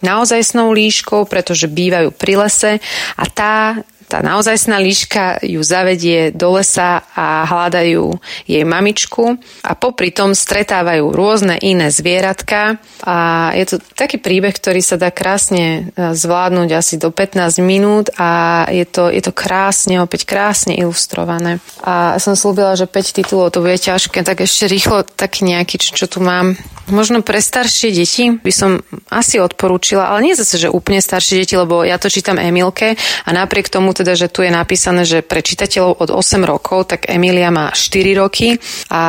naozaj 0.03 0.43
snou 0.43 0.75
líškou, 0.75 1.27
pretože 1.27 1.71
bývajú 1.71 2.15
pri 2.15 2.35
lese 2.39 2.73
a 3.15 3.25
tá 3.31 3.83
tá 4.09 4.25
naozajstná 4.25 4.81
líška 4.81 5.45
ju 5.45 5.61
zavedie 5.61 6.33
do 6.33 6.57
lesa 6.57 7.05
a 7.13 7.45
hľadajú 7.45 8.17
jej 8.49 8.65
mamičku 8.65 9.37
a 9.61 9.73
popri 9.77 10.09
tom 10.11 10.33
stretávajú 10.33 11.13
rôzne 11.13 11.61
iné 11.61 11.93
zvieratka 11.93 12.81
a 13.05 13.51
je 13.53 13.65
to 13.69 13.77
taký 13.93 14.17
príbeh, 14.17 14.57
ktorý 14.57 14.81
sa 14.81 14.97
dá 14.97 15.13
krásne 15.13 15.93
e, 15.93 16.17
zvládnuť 16.17 16.69
asi 16.73 16.97
do 16.97 17.13
15 17.13 17.61
minút 17.61 18.09
a 18.17 18.65
je 18.73 18.89
to, 18.89 19.13
je 19.13 19.21
to 19.21 19.33
krásne, 19.37 20.01
opäť 20.01 20.25
krásne 20.25 20.73
ilustrované. 20.73 21.61
A 21.85 22.17
som 22.17 22.33
slúbila, 22.33 22.81
že 22.81 22.89
5 22.89 23.13
titulov 23.13 23.53
to 23.53 23.61
bude 23.61 23.77
ťažké, 23.77 24.25
tak 24.25 24.41
ešte 24.41 24.67
rýchlo 24.67 25.05
taký 25.05 25.45
nejaký, 25.45 25.77
čo, 25.77 25.93
čo 25.93 26.07
tu 26.09 26.25
mám. 26.25 26.57
Možno 26.89 27.21
pre 27.21 27.45
staršie 27.45 27.93
deti 27.93 28.33
by 28.33 28.49
som 28.49 28.81
asi 29.13 29.37
odporúčila, 29.37 30.09
ale 30.09 30.33
nie 30.33 30.35
zase, 30.39 30.57
že 30.57 30.73
úplne 30.73 31.05
staršie 31.05 31.45
deti, 31.45 31.53
lebo 31.53 31.85
ja 31.85 32.01
to 32.01 32.09
čítam 32.09 32.41
Emilke 32.41 32.97
a 32.97 33.31
napriek 33.37 33.69
tomu 33.69 33.93
teda, 33.99 34.15
že 34.15 34.31
tu 34.31 34.47
je 34.47 34.55
napísané, 34.55 35.03
že 35.03 35.27
pre 35.27 35.43
čitateľov 35.43 35.99
od 35.99 36.11
8 36.15 36.47
rokov, 36.47 36.95
tak 36.95 37.11
Emília 37.11 37.51
má 37.51 37.75
4 37.75 38.15
roky 38.15 38.63
a 38.95 39.03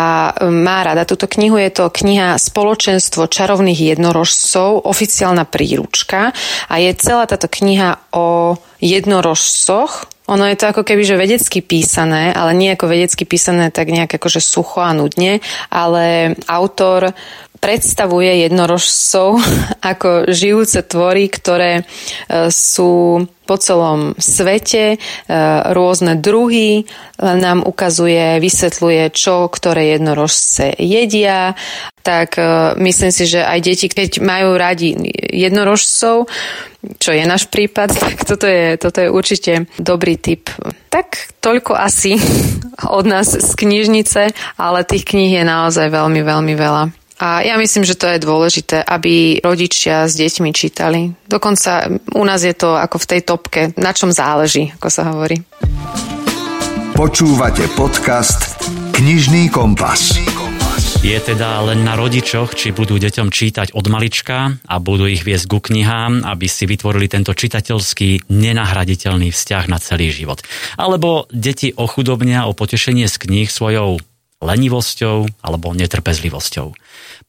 má 0.49 0.77
rada 0.81 1.05
túto 1.05 1.29
knihu. 1.29 1.61
Je 1.61 1.69
to 1.69 1.93
kniha 1.93 2.41
Spoločenstvo 2.41 3.29
čarovných 3.29 3.95
jednorožcov, 3.95 4.89
oficiálna 4.89 5.45
príručka 5.45 6.33
a 6.65 6.73
je 6.81 6.91
celá 6.97 7.29
táto 7.29 7.45
kniha 7.45 8.09
o 8.17 8.57
jednorožcoch, 8.81 10.09
ono 10.29 10.45
je 10.45 10.61
to 10.61 10.69
ako 10.69 10.85
keby, 10.85 11.01
že 11.01 11.17
vedecky 11.17 11.65
písané, 11.65 12.29
ale 12.29 12.53
nie 12.53 12.69
ako 12.69 12.85
vedecky 12.85 13.25
písané 13.25 13.73
tak 13.73 13.89
nejak 13.89 14.13
akože 14.13 14.37
sucho 14.37 14.85
a 14.85 14.93
nudne, 14.93 15.41
ale 15.73 16.37
autor 16.45 17.17
predstavuje 17.57 18.45
jednorožcov 18.45 19.41
ako 19.91 20.29
žijúce 20.29 20.85
tvory, 20.85 21.33
ktoré 21.33 21.81
e, 21.81 21.83
sú 22.53 23.25
po 23.49 23.57
celom 23.57 24.13
svete, 24.21 24.93
e, 24.93 24.97
rôzne 25.73 26.21
druhy, 26.21 26.85
nám 27.17 27.65
ukazuje, 27.65 28.37
vysvetľuje, 28.37 29.09
čo 29.09 29.49
ktoré 29.49 29.97
jednorožce 29.97 30.77
jedia, 30.77 31.57
tak 32.05 32.37
e, 32.37 32.77
myslím 32.77 33.09
si, 33.09 33.25
že 33.25 33.41
aj 33.41 33.59
deti, 33.65 33.89
keď 33.89 34.21
majú 34.21 34.53
radi 34.53 34.93
jednorožcov, 35.33 36.29
čo 37.01 37.09
je 37.11 37.23
náš 37.25 37.49
prípad, 37.49 37.89
tak 38.05 38.21
toto 38.23 38.45
je, 38.45 38.77
toto 38.77 39.01
je 39.01 39.09
určite 39.09 39.65
dobrý 39.81 40.21
tip. 40.21 40.53
Tak 40.93 41.41
toľko 41.41 41.73
asi 41.73 42.15
od 42.99 43.05
nás 43.09 43.33
z 43.33 43.51
knižnice, 43.57 44.21
ale 44.61 44.87
tých 44.87 45.09
kníh 45.09 45.41
je 45.41 45.43
naozaj 45.43 45.89
veľmi, 45.89 46.21
veľmi 46.21 46.53
veľa. 46.53 46.98
A 47.19 47.43
ja 47.43 47.59
myslím, 47.59 47.83
že 47.83 47.99
to 47.99 48.07
je 48.07 48.23
dôležité, 48.23 48.79
aby 48.79 49.43
rodičia 49.43 50.07
s 50.07 50.15
deťmi 50.15 50.55
čítali. 50.55 51.11
Dokonca 51.27 51.91
u 52.15 52.23
nás 52.23 52.47
je 52.47 52.55
to 52.55 52.79
ako 52.79 52.95
v 52.95 53.09
tej 53.11 53.21
topke, 53.27 53.61
na 53.75 53.91
čom 53.91 54.15
záleží, 54.15 54.71
ako 54.79 54.87
sa 54.87 55.03
hovorí. 55.11 55.43
Počúvate 56.95 57.67
podcast 57.75 58.55
Knižný 58.95 59.51
kompas. 59.51 60.15
Je 60.99 61.15
teda 61.15 61.63
len 61.63 61.87
na 61.87 61.95
rodičoch, 61.95 62.59
či 62.59 62.75
budú 62.75 62.99
deťom 62.99 63.31
čítať 63.31 63.71
od 63.71 63.87
malička 63.87 64.59
a 64.67 64.75
budú 64.83 65.07
ich 65.07 65.23
viesť 65.23 65.47
ku 65.47 65.63
knihám, 65.63 66.27
aby 66.27 66.51
si 66.51 66.67
vytvorili 66.67 67.07
tento 67.07 67.31
čitateľský, 67.31 68.27
nenahraditeľný 68.27 69.31
vzťah 69.31 69.71
na 69.71 69.79
celý 69.79 70.11
život. 70.11 70.43
Alebo 70.75 71.23
deti 71.31 71.71
ochudobnia 71.71 72.51
o 72.51 72.55
potešenie 72.55 73.07
z 73.07 73.15
kníh 73.15 73.47
svojou 73.47 74.03
lenivosťou 74.39 75.43
alebo 75.43 75.75
netrpezlivosťou. 75.75 76.71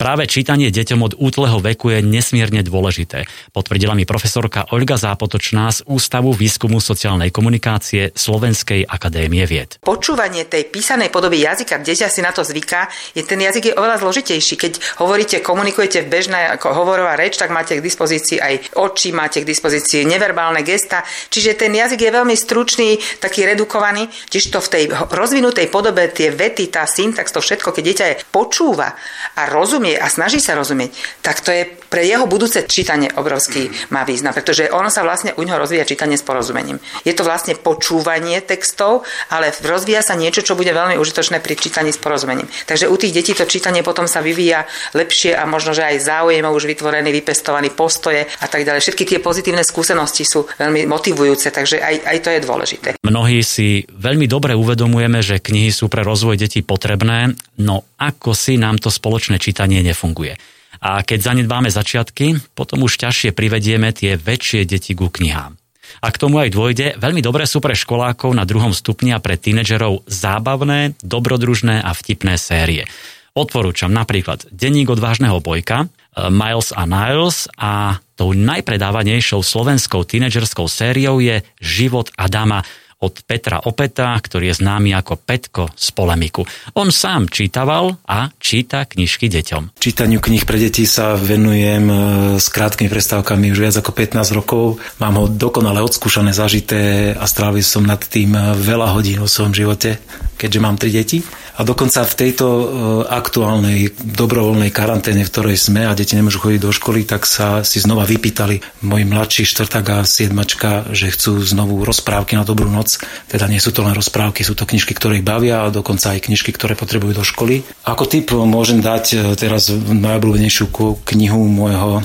Práve 0.01 0.25
čítanie 0.25 0.73
deťom 0.73 1.01
od 1.05 1.13
útleho 1.21 1.61
veku 1.61 1.93
je 1.93 2.01
nesmierne 2.01 2.65
dôležité, 2.65 3.29
potvrdila 3.53 3.93
mi 3.93 4.09
profesorka 4.09 4.65
Olga 4.73 4.97
Zápotočná 4.97 5.69
z 5.69 5.85
Ústavu 5.85 6.33
výskumu 6.33 6.81
sociálnej 6.81 7.29
komunikácie 7.29 8.09
Slovenskej 8.17 8.89
akadémie 8.89 9.45
vied. 9.45 9.77
Počúvanie 9.85 10.49
tej 10.49 10.73
písanej 10.73 11.13
podoby 11.13 11.45
jazyka, 11.45 11.85
dieťa 11.85 12.09
si 12.09 12.25
na 12.25 12.33
to 12.33 12.41
zvyká, 12.41 12.89
je 13.13 13.21
ten 13.27 13.37
jazyk 13.37 13.75
je 13.75 13.77
oveľa 13.77 14.01
zložitejší. 14.01 14.55
Keď 14.57 14.73
hovoríte, 15.05 15.45
komunikujete 15.45 16.01
v 16.01 16.09
bežnej 16.09 16.49
ako 16.57 16.73
hovorová 16.73 17.21
reč, 17.21 17.37
tak 17.37 17.53
máte 17.53 17.77
k 17.77 17.85
dispozícii 17.85 18.41
aj 18.41 18.81
oči, 18.81 19.13
máte 19.13 19.45
k 19.45 19.51
dispozícii 19.51 20.09
neverbálne 20.09 20.65
gesta, 20.65 21.05
čiže 21.29 21.61
ten 21.61 21.77
jazyk 21.77 22.01
je 22.09 22.17
veľmi 22.17 22.37
stručný, 22.39 22.97
taký 23.21 23.45
redukovaný, 23.45 24.09
tiež 24.33 24.49
to 24.49 24.65
v 24.65 24.73
tej 24.73 24.85
rozvinutej 25.13 25.69
podobe 25.69 26.09
tie 26.09 26.33
vety, 26.33 26.73
tá 26.73 26.89
syntax, 27.01 27.33
to 27.33 27.41
všetko, 27.41 27.73
keď 27.73 27.83
dieťa 27.89 28.07
je 28.13 28.21
počúva 28.29 28.93
a 29.41 29.49
rozumie 29.49 29.97
a 29.97 30.07
snaží 30.13 30.37
sa 30.37 30.53
rozumieť, 30.53 30.93
tak 31.25 31.41
to 31.41 31.49
je 31.49 31.80
pre 31.91 32.07
jeho 32.07 32.31
budúce 32.31 32.63
čítanie 32.71 33.11
obrovský 33.11 33.69
má 33.91 34.07
význam, 34.07 34.31
pretože 34.31 34.71
ono 34.71 34.89
sa 34.89 35.03
vlastne 35.03 35.35
u 35.35 35.43
neho 35.43 35.59
rozvíja 35.59 35.83
čítanie 35.83 36.15
s 36.15 36.23
porozumením. 36.23 36.79
Je 37.03 37.11
to 37.11 37.27
vlastne 37.27 37.59
počúvanie 37.59 38.39
textov, 38.47 39.03
ale 39.27 39.51
rozvíja 39.51 40.07
sa 40.07 40.15
niečo, 40.15 40.47
čo 40.47 40.55
bude 40.55 40.71
veľmi 40.71 40.95
užitočné 40.97 41.43
pri 41.43 41.59
čítaní 41.59 41.91
s 41.91 41.99
porozumením. 41.99 42.47
Takže 42.71 42.87
u 42.87 42.95
tých 42.95 43.11
detí 43.11 43.35
to 43.35 43.45
čítanie 43.45 43.83
potom 43.83 44.07
sa 44.07 44.23
vyvíja 44.23 44.71
lepšie 44.95 45.35
a 45.35 45.43
možno, 45.51 45.75
že 45.75 45.83
aj 45.83 46.07
záujem 46.07 46.47
už 46.47 46.71
vytvorený, 46.71 47.11
vypestovaný 47.11 47.75
postoje 47.75 48.23
a 48.23 48.47
tak 48.47 48.63
ďalej. 48.63 48.87
Všetky 48.87 49.05
tie 49.05 49.19
pozitívne 49.19 49.67
skúsenosti 49.67 50.23
sú 50.23 50.47
veľmi 50.47 50.87
motivujúce, 50.87 51.51
takže 51.51 51.83
aj, 51.83 51.95
aj 52.07 52.19
to 52.23 52.29
je 52.31 52.41
dôležité. 52.47 52.89
Mnohí 53.03 53.43
si 53.43 53.83
veľmi 53.91 54.31
dobre 54.31 54.55
uvedomujeme, 54.55 55.19
že 55.19 55.43
knihy 55.43 55.75
sú 55.75 55.91
pre 55.91 56.07
rozvoj 56.07 56.39
detí 56.39 56.63
potrebné, 56.63 57.35
no 57.59 57.83
ako 57.99 58.31
si 58.31 58.55
nám 58.55 58.79
to 58.79 58.95
spoločné 58.95 59.43
čítanie 59.43 59.83
nefunguje. 59.83 60.60
A 60.81 61.05
keď 61.05 61.33
zanedbáme 61.33 61.69
začiatky, 61.69 62.41
potom 62.57 62.85
už 62.89 62.97
ťažšie 62.97 63.37
privedieme 63.37 63.93
tie 63.93 64.17
väčšie 64.17 64.65
deti 64.65 64.97
ku 64.97 65.13
knihám. 65.13 65.61
A 66.01 66.09
k 66.09 66.21
tomu 66.21 66.41
aj 66.41 66.55
dôjde, 66.55 66.87
veľmi 66.97 67.21
dobré 67.21 67.45
sú 67.45 67.61
pre 67.61 67.77
školákov 67.77 68.33
na 68.33 68.49
druhom 68.49 68.73
stupni 68.73 69.13
a 69.13 69.21
pre 69.21 69.37
tínedžerov 69.37 70.09
zábavné, 70.09 70.97
dobrodružné 71.05 71.83
a 71.83 71.91
vtipné 71.93 72.41
série. 72.41 72.89
Odporúčam 73.37 73.95
napríklad 73.95 74.49
Denník 74.51 74.91
odvážneho 74.91 75.39
bojka, 75.39 75.87
eh, 75.87 76.31
Miles 76.33 76.73
a 76.75 76.83
Niles 76.89 77.47
a 77.55 78.03
tou 78.19 78.33
najpredávanejšou 78.35 79.41
slovenskou 79.41 80.05
tínedžerskou 80.05 80.67
sériou 80.67 81.21
je 81.23 81.41
Život 81.63 82.13
Adama 82.19 82.65
od 83.01 83.25
Petra 83.25 83.65
Opeta, 83.65 84.13
ktorý 84.13 84.53
je 84.53 84.61
známy 84.61 84.93
ako 84.93 85.17
Petko 85.17 85.73
z 85.73 85.89
polemiku. 85.97 86.45
On 86.77 86.93
sám 86.93 87.33
čítaval 87.33 87.97
a 88.05 88.29
číta 88.37 88.85
knižky 88.85 89.33
deťom. 89.33 89.81
Čítaniu 89.81 90.21
kníh 90.21 90.45
pre 90.45 90.61
deti 90.61 90.85
sa 90.85 91.17
venujem 91.17 91.85
e, 91.89 91.97
s 92.37 92.53
krátkými 92.53 92.93
prestávkami 92.93 93.57
už 93.57 93.59
viac 93.59 93.77
ako 93.81 93.97
15 93.97 94.37
rokov. 94.37 94.65
Mám 95.01 95.17
ho 95.17 95.27
dokonale 95.33 95.81
odskúšané, 95.81 96.37
zažité 96.37 97.17
a 97.17 97.25
strávil 97.25 97.65
som 97.65 97.89
nad 97.89 98.01
tým 98.05 98.37
veľa 98.61 98.93
hodín 98.93 99.25
vo 99.25 99.29
svojom 99.29 99.57
živote, 99.57 99.97
keďže 100.37 100.61
mám 100.61 100.77
tri 100.77 100.93
deti. 100.93 101.25
A 101.61 101.65
dokonca 101.69 102.09
v 102.09 102.17
tejto 102.17 102.47
e, 102.49 102.65
aktuálnej 103.05 103.93
dobrovoľnej 104.01 104.73
karanténe, 104.73 105.29
v 105.29 105.29
ktorej 105.29 105.61
sme 105.61 105.85
a 105.85 105.93
deti 105.93 106.17
nemôžu 106.17 106.41
chodiť 106.41 106.57
do 106.57 106.73
školy, 106.73 107.05
tak 107.05 107.29
sa 107.29 107.61
si 107.61 107.85
znova 107.85 108.09
vypýtali 108.09 108.81
moji 108.89 109.05
mladší 109.05 109.45
štvrták 109.45 110.01
a 110.01 110.09
siedmačka, 110.09 110.89
že 110.97 111.13
chcú 111.13 111.37
znovu 111.45 111.85
rozprávky 111.85 112.41
na 112.41 112.49
dobrú 112.49 112.73
noc. 112.73 112.97
Teda 113.29 113.45
nie 113.45 113.61
sú 113.61 113.77
to 113.77 113.85
len 113.85 113.93
rozprávky, 113.93 114.41
sú 114.41 114.57
to 114.57 114.65
knižky, 114.65 114.97
ktoré 114.97 115.21
ich 115.21 115.29
bavia 115.29 115.69
a 115.69 115.75
dokonca 115.75 116.17
aj 116.17 116.33
knižky, 116.33 116.49
ktoré 116.57 116.73
potrebujú 116.81 117.13
do 117.21 117.29
školy. 117.29 117.61
Ako 117.85 118.09
typ 118.09 118.33
môžem 118.33 118.81
dať 118.81 119.05
e, 119.13 119.17
teraz 119.37 119.69
najobľúbenejšiu 119.69 120.73
knihu 121.05 121.45
môjho 121.45 122.01
e, 122.01 122.03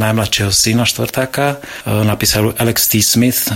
najmladšieho 0.00 0.48
syna 0.48 0.88
štvrtáka. 0.88 1.60
Napísal 1.84 2.56
Alex 2.56 2.88
T. 2.88 3.04
Smith, 3.04 3.52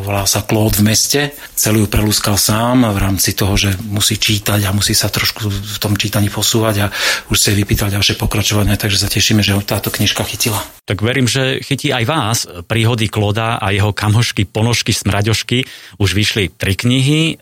volá 0.00 0.24
sa 0.24 0.40
Claude 0.40 0.80
v 0.80 0.88
meste. 0.88 1.20
Celý 1.52 1.84
ju 1.84 1.88
prelúskal 1.92 2.40
sám 2.40 2.88
v 2.88 2.98
rámci 2.98 3.36
toho, 3.36 3.52
že 3.58 3.76
musí 3.84 4.16
čítať 4.16 4.61
a 4.66 4.74
musí 4.74 4.96
sa 4.96 5.12
trošku 5.12 5.46
v 5.48 5.76
tom 5.78 5.94
čítaní 5.94 6.32
posúvať 6.32 6.76
a 6.82 6.86
už 7.28 7.38
si 7.38 7.50
vypýtal 7.52 7.92
ďalšie 7.92 8.18
pokračovanie, 8.18 8.78
takže 8.78 9.02
sa 9.02 9.08
tešíme, 9.10 9.42
že 9.42 9.54
táto 9.62 9.90
knižka 9.92 10.24
chytila. 10.24 10.62
Tak 10.86 10.98
verím, 11.02 11.30
že 11.30 11.62
chytí 11.62 11.94
aj 11.94 12.04
vás. 12.06 12.38
Príhody 12.66 13.06
Kloda 13.06 13.58
a 13.62 13.70
jeho 13.70 13.94
kamošky, 13.94 14.46
ponožky, 14.48 14.90
smraďošky. 14.90 15.64
Už 16.02 16.10
vyšli 16.14 16.50
tri 16.54 16.74
knihy. 16.74 17.20
E, 17.22 17.34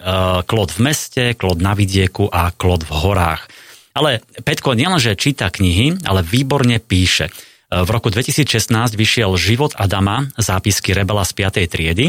Klod 0.44 0.70
v 0.76 0.80
meste, 0.85 1.24
Klod 1.37 1.61
na 1.64 1.72
vidieku 1.72 2.28
a 2.28 2.52
Klod 2.52 2.85
v 2.85 2.92
horách. 2.92 3.48
Ale 3.96 4.22
Petko 4.44 4.76
nielenže 4.76 5.18
číta 5.18 5.50
knihy, 5.50 6.04
ale 6.06 6.20
výborne 6.22 6.78
píše. 6.78 7.28
E, 7.28 7.33
v 7.80 7.88
roku 7.88 8.12
2016 8.12 8.70
vyšiel 8.94 9.33
Život 9.40 9.72
Adama, 9.76 10.28
zápisky 10.37 10.92
rebela 10.92 11.24
z 11.24 11.33
5. 11.33 11.70
triedy 11.70 12.06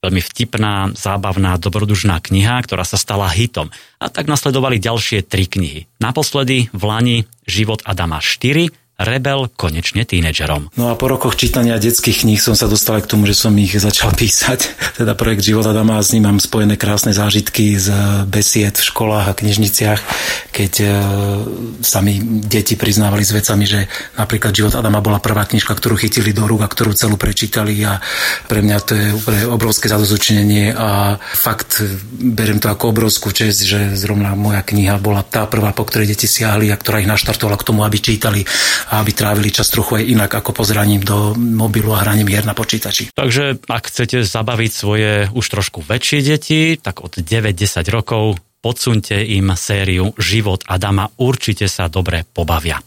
veľmi 0.00 0.22
vtipná, 0.24 0.96
zábavná, 0.96 1.60
dobrodužná 1.60 2.24
kniha, 2.24 2.64
ktorá 2.64 2.88
sa 2.88 2.96
stala 2.96 3.28
hitom. 3.28 3.68
A 4.00 4.08
tak 4.08 4.32
nasledovali 4.32 4.80
ďalšie 4.80 5.28
tri 5.28 5.44
knihy. 5.44 5.84
Naposledy 6.00 6.72
v 6.72 6.82
Lani 6.82 7.18
Život 7.44 7.84
Adama 7.84 8.24
4, 8.24 8.72
Rebel 9.00 9.48
konečne 9.56 10.04
tínedžerom. 10.04 10.76
No 10.76 10.92
a 10.92 10.94
po 10.94 11.08
rokoch 11.08 11.32
čítania 11.32 11.80
detských 11.80 12.28
kníh 12.28 12.36
som 12.36 12.52
sa 12.52 12.68
dostal 12.68 13.00
k 13.00 13.08
tomu, 13.08 13.24
že 13.24 13.32
som 13.32 13.56
ich 13.56 13.72
začal 13.72 14.12
písať. 14.20 14.76
Teda 15.00 15.16
projekt 15.16 15.40
Života 15.40 15.72
Dama 15.72 15.96
a 15.96 16.04
s 16.04 16.12
ním 16.12 16.28
mám 16.28 16.36
spojené 16.36 16.76
krásne 16.76 17.16
zážitky 17.16 17.80
z 17.80 17.88
besied 18.28 18.76
v 18.76 18.84
školách 18.84 19.32
a 19.32 19.38
knižniciach, 19.40 20.00
keď 20.52 20.72
e, 20.84 20.86
sa 21.80 22.04
mi 22.04 22.20
deti 22.44 22.76
priznávali 22.76 23.24
s 23.24 23.32
vecami, 23.32 23.64
že 23.64 23.88
napríklad 24.20 24.52
Život 24.52 24.76
Adama 24.76 25.00
bola 25.00 25.16
prvá 25.16 25.48
knižka, 25.48 25.72
ktorú 25.72 25.96
chytili 25.96 26.36
do 26.36 26.44
rúk 26.44 26.60
a 26.60 26.68
ktorú 26.68 26.92
celú 26.92 27.16
prečítali 27.16 27.80
a 27.88 28.04
pre 28.52 28.60
mňa 28.60 28.76
to 28.84 28.92
je 28.92 29.06
úplne 29.16 29.40
obrovské 29.48 29.88
zadozučinenie 29.88 30.76
a 30.76 31.16
fakt 31.16 31.80
beriem 32.20 32.60
to 32.60 32.68
ako 32.68 32.92
obrovskú 32.92 33.32
čest, 33.32 33.64
že 33.64 33.96
zrovna 33.96 34.36
moja 34.36 34.60
kniha 34.60 35.00
bola 35.00 35.24
tá 35.24 35.48
prvá, 35.48 35.72
po 35.72 35.88
ktorej 35.88 36.12
deti 36.12 36.28
siahli 36.28 36.68
a 36.68 36.76
ktorá 36.76 37.00
ich 37.00 37.08
naštartovala 37.08 37.56
k 37.56 37.66
tomu, 37.66 37.80
aby 37.88 37.96
čítali 37.96 38.44
a 38.90 38.98
aby 38.98 39.14
trávili 39.14 39.54
čas 39.54 39.70
trochu 39.70 40.02
aj 40.02 40.04
inak 40.10 40.30
ako 40.34 40.50
pozeraním 40.50 41.06
do 41.06 41.38
mobilu 41.38 41.94
a 41.94 42.02
hraním 42.02 42.26
hier 42.26 42.42
na 42.42 42.58
počítači. 42.58 43.14
Takže 43.14 43.62
ak 43.70 43.86
chcete 43.86 44.26
zabaviť 44.26 44.70
svoje 44.74 45.10
už 45.30 45.46
trošku 45.46 45.86
väčšie 45.86 46.18
deti, 46.26 46.74
tak 46.74 47.06
od 47.06 47.22
9-10 47.22 47.86
rokov 47.94 48.42
podsunte 48.58 49.14
im 49.14 49.54
sériu 49.54 50.10
Život 50.18 50.66
Adama, 50.66 51.06
určite 51.22 51.70
sa 51.70 51.86
dobre 51.86 52.26
pobavia. 52.26 52.82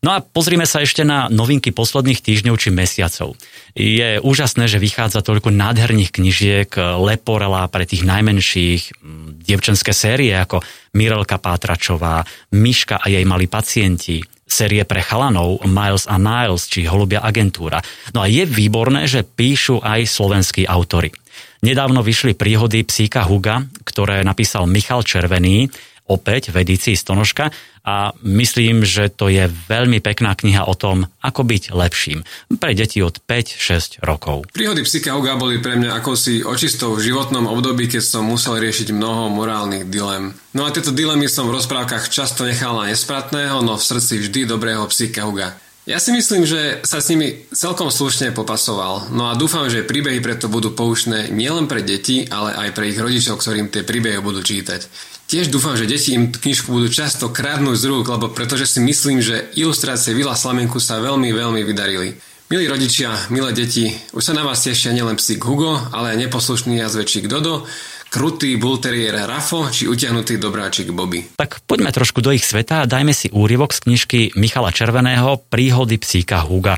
No 0.00 0.16
a 0.16 0.24
pozrime 0.24 0.64
sa 0.64 0.80
ešte 0.80 1.04
na 1.04 1.28
novinky 1.28 1.76
posledných 1.76 2.24
týždňov 2.24 2.56
či 2.56 2.72
mesiacov. 2.72 3.36
Je 3.76 4.16
úžasné, 4.16 4.64
že 4.64 4.80
vychádza 4.80 5.20
toľko 5.20 5.52
nádherných 5.52 6.16
knižiek, 6.16 6.72
leporela 7.04 7.68
pre 7.68 7.84
tých 7.84 8.08
najmenších, 8.08 8.96
dievčenské 9.44 9.92
série 9.92 10.32
ako 10.32 10.64
Mirelka 10.96 11.36
Pátračová, 11.36 12.24
Myška 12.48 12.96
a 12.96 13.12
jej 13.12 13.28
malí 13.28 13.44
pacienti, 13.44 14.24
série 14.50 14.82
pre 14.82 15.00
chalanov 15.00 15.62
Miles 15.62 16.10
a 16.10 16.18
Niles 16.18 16.66
či 16.66 16.84
Holubia 16.90 17.22
agentúra. 17.22 17.78
No 18.12 18.20
a 18.20 18.26
je 18.26 18.42
výborné, 18.42 19.06
že 19.06 19.22
píšu 19.22 19.78
aj 19.80 20.10
slovenskí 20.10 20.66
autory. 20.66 21.14
Nedávno 21.60 22.00
vyšli 22.00 22.34
príhody 22.34 22.82
psíka 22.82 23.22
Huga, 23.24 23.62
ktoré 23.86 24.26
napísal 24.26 24.66
Michal 24.66 25.06
Červený, 25.06 25.68
opäť 26.10 26.50
v 26.50 26.66
edícii 26.66 26.98
Stonožka 26.98 27.54
a 27.86 28.12
myslím, 28.20 28.82
že 28.82 29.08
to 29.08 29.30
je 29.30 29.46
veľmi 29.46 30.02
pekná 30.02 30.34
kniha 30.34 30.66
o 30.66 30.74
tom, 30.74 31.08
ako 31.22 31.46
byť 31.46 31.72
lepším 31.72 32.26
pre 32.60 32.74
deti 32.74 33.00
od 33.00 33.22
5-6 33.24 34.02
rokov. 34.04 34.50
Príhody 34.50 34.82
Psika 34.84 35.14
Uga 35.14 35.38
boli 35.38 35.62
pre 35.62 35.78
mňa 35.78 35.96
akousi 35.96 36.42
očistou 36.44 36.92
v 36.98 37.06
životnom 37.08 37.48
období, 37.48 37.88
keď 37.88 38.02
som 38.02 38.28
musel 38.28 38.60
riešiť 38.60 38.92
mnoho 38.92 39.32
morálnych 39.32 39.88
dilem. 39.88 40.36
No 40.52 40.66
a 40.66 40.74
tieto 40.74 40.92
dilemy 40.92 41.30
som 41.30 41.48
v 41.48 41.56
rozprávkach 41.56 42.10
často 42.10 42.44
nechal 42.44 42.74
na 42.74 42.90
nespratného, 42.90 43.62
no 43.62 43.78
v 43.78 43.86
srdci 43.86 44.20
vždy 44.26 44.50
dobrého 44.50 44.84
Psika 44.90 45.24
Uga. 45.24 45.56
Ja 45.88 45.96
si 45.96 46.12
myslím, 46.12 46.44
že 46.44 46.84
sa 46.84 47.00
s 47.00 47.08
nimi 47.08 47.48
celkom 47.56 47.88
slušne 47.88 48.36
popasoval. 48.36 49.08
No 49.10 49.32
a 49.32 49.34
dúfam, 49.34 49.64
že 49.66 49.82
príbehy 49.82 50.20
preto 50.20 50.52
budú 50.52 50.76
poučné 50.76 51.32
nielen 51.32 51.66
pre 51.66 51.80
deti, 51.80 52.28
ale 52.28 52.52
aj 52.52 52.76
pre 52.76 52.92
ich 52.92 53.00
rodičov, 53.00 53.40
ktorým 53.40 53.72
tie 53.72 53.82
príbehy 53.82 54.20
budú 54.20 54.44
čítať. 54.44 54.86
Tiež 55.30 55.46
dúfam, 55.46 55.78
že 55.78 55.86
deti 55.86 56.18
im 56.18 56.34
knižku 56.34 56.74
budú 56.74 56.90
často 56.90 57.30
krádnuť 57.30 57.78
z 57.78 57.84
rúk, 57.86 58.02
lebo 58.10 58.34
pretože 58.34 58.66
si 58.66 58.82
myslím, 58.82 59.22
že 59.22 59.46
ilustrácie 59.54 60.10
Vila 60.10 60.34
Slamenku 60.34 60.82
sa 60.82 60.98
veľmi, 60.98 61.30
veľmi 61.30 61.62
vydarili. 61.62 62.18
Milí 62.50 62.66
rodičia, 62.66 63.14
milé 63.30 63.54
deti, 63.54 63.94
už 64.10 64.26
sa 64.26 64.34
na 64.34 64.42
vás 64.42 64.58
tešia 64.66 64.90
nielen 64.90 65.14
psík 65.14 65.38
Hugo, 65.46 65.78
ale 65.94 66.18
aj 66.18 66.26
neposlušný 66.26 66.82
jazvečík 66.82 67.30
Dodo, 67.30 67.62
krutý 68.10 68.58
bulterier 68.58 69.22
Rafo 69.22 69.70
či 69.70 69.86
utiahnutý 69.86 70.34
dobráčik 70.34 70.90
Bobby. 70.90 71.22
Tak 71.38 71.62
poďme 71.62 71.94
trošku 71.94 72.18
do 72.26 72.34
ich 72.34 72.42
sveta 72.42 72.82
a 72.82 72.90
dajme 72.90 73.14
si 73.14 73.30
úryvok 73.30 73.70
z 73.70 73.86
knižky 73.86 74.20
Michala 74.34 74.74
Červeného 74.74 75.46
Príhody 75.46 76.02
psíka 76.02 76.42
Huga. 76.42 76.74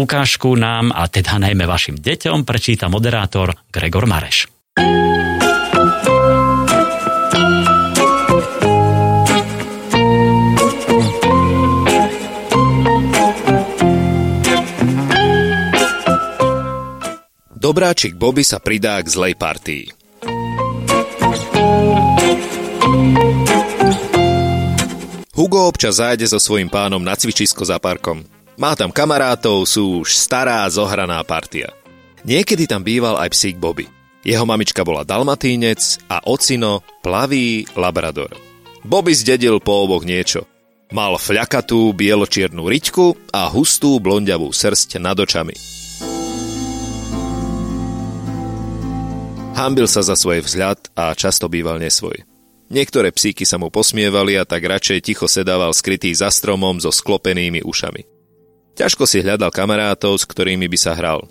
Ukážku 0.00 0.56
nám 0.56 0.88
a 0.88 1.04
teda 1.04 1.36
najmä 1.36 1.68
vašim 1.68 2.00
deťom 2.00 2.48
prečíta 2.48 2.88
moderátor 2.88 3.60
Gregor 3.68 4.08
Mareš. 4.08 4.48
Dobráčik 17.70 18.18
Bobby 18.18 18.42
sa 18.42 18.58
pridá 18.58 18.98
k 18.98 19.06
zlej 19.06 19.38
partii. 19.38 19.94
Hugo 25.30 25.70
občas 25.70 26.02
zájde 26.02 26.26
so 26.26 26.42
svojím 26.42 26.66
pánom 26.66 26.98
na 26.98 27.14
cvičisko 27.14 27.62
za 27.62 27.78
parkom. 27.78 28.26
Má 28.58 28.74
tam 28.74 28.90
kamarátov, 28.90 29.70
sú 29.70 30.02
už 30.02 30.18
stará 30.18 30.66
zohraná 30.66 31.22
partia. 31.22 31.70
Niekedy 32.26 32.66
tam 32.66 32.82
býval 32.82 33.22
aj 33.22 33.38
psík 33.38 33.62
Bobby. 33.62 33.86
Jeho 34.26 34.42
mamička 34.42 34.82
bola 34.82 35.06
dalmatínec 35.06 36.10
a 36.10 36.26
ocino 36.26 36.82
plavý 37.06 37.70
labrador. 37.78 38.34
Bobby 38.82 39.14
zdedil 39.14 39.62
po 39.62 39.86
oboch 39.86 40.02
niečo. 40.02 40.42
Mal 40.90 41.14
fľakatú 41.14 41.94
bieločiernu 41.94 42.66
riťku 42.66 43.30
a 43.30 43.46
hustú 43.46 44.02
blondiavú 44.02 44.50
srst 44.50 44.98
nad 44.98 45.14
očami. 45.14 45.79
Hambil 49.60 49.84
sa 49.84 50.00
za 50.00 50.16
svoj 50.16 50.40
vzhľad 50.40 50.96
a 50.96 51.12
často 51.12 51.44
býval 51.44 51.76
nesvoj. 51.84 52.24
Niektoré 52.72 53.12
psíky 53.12 53.44
sa 53.44 53.60
mu 53.60 53.68
posmievali 53.68 54.40
a 54.40 54.48
tak 54.48 54.64
radšej 54.64 55.04
ticho 55.04 55.28
sedával 55.28 55.76
skrytý 55.76 56.16
za 56.16 56.32
stromom 56.32 56.80
so 56.80 56.88
sklopenými 56.88 57.60
ušami. 57.60 58.08
Ťažko 58.80 59.04
si 59.04 59.20
hľadal 59.20 59.52
kamarátov, 59.52 60.16
s 60.16 60.24
ktorými 60.24 60.64
by 60.64 60.78
sa 60.80 60.96
hral. 60.96 61.28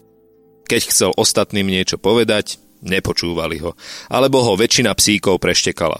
Keď 0.69 0.81
chcel 0.93 1.11
ostatným 1.17 1.73
niečo 1.73 1.97
povedať, 1.97 2.61
nepočúvali 2.85 3.65
ho, 3.65 3.73
alebo 4.13 4.45
ho 4.45 4.53
väčšina 4.53 4.93
psíkov 4.93 5.41
preštekala. 5.41 5.97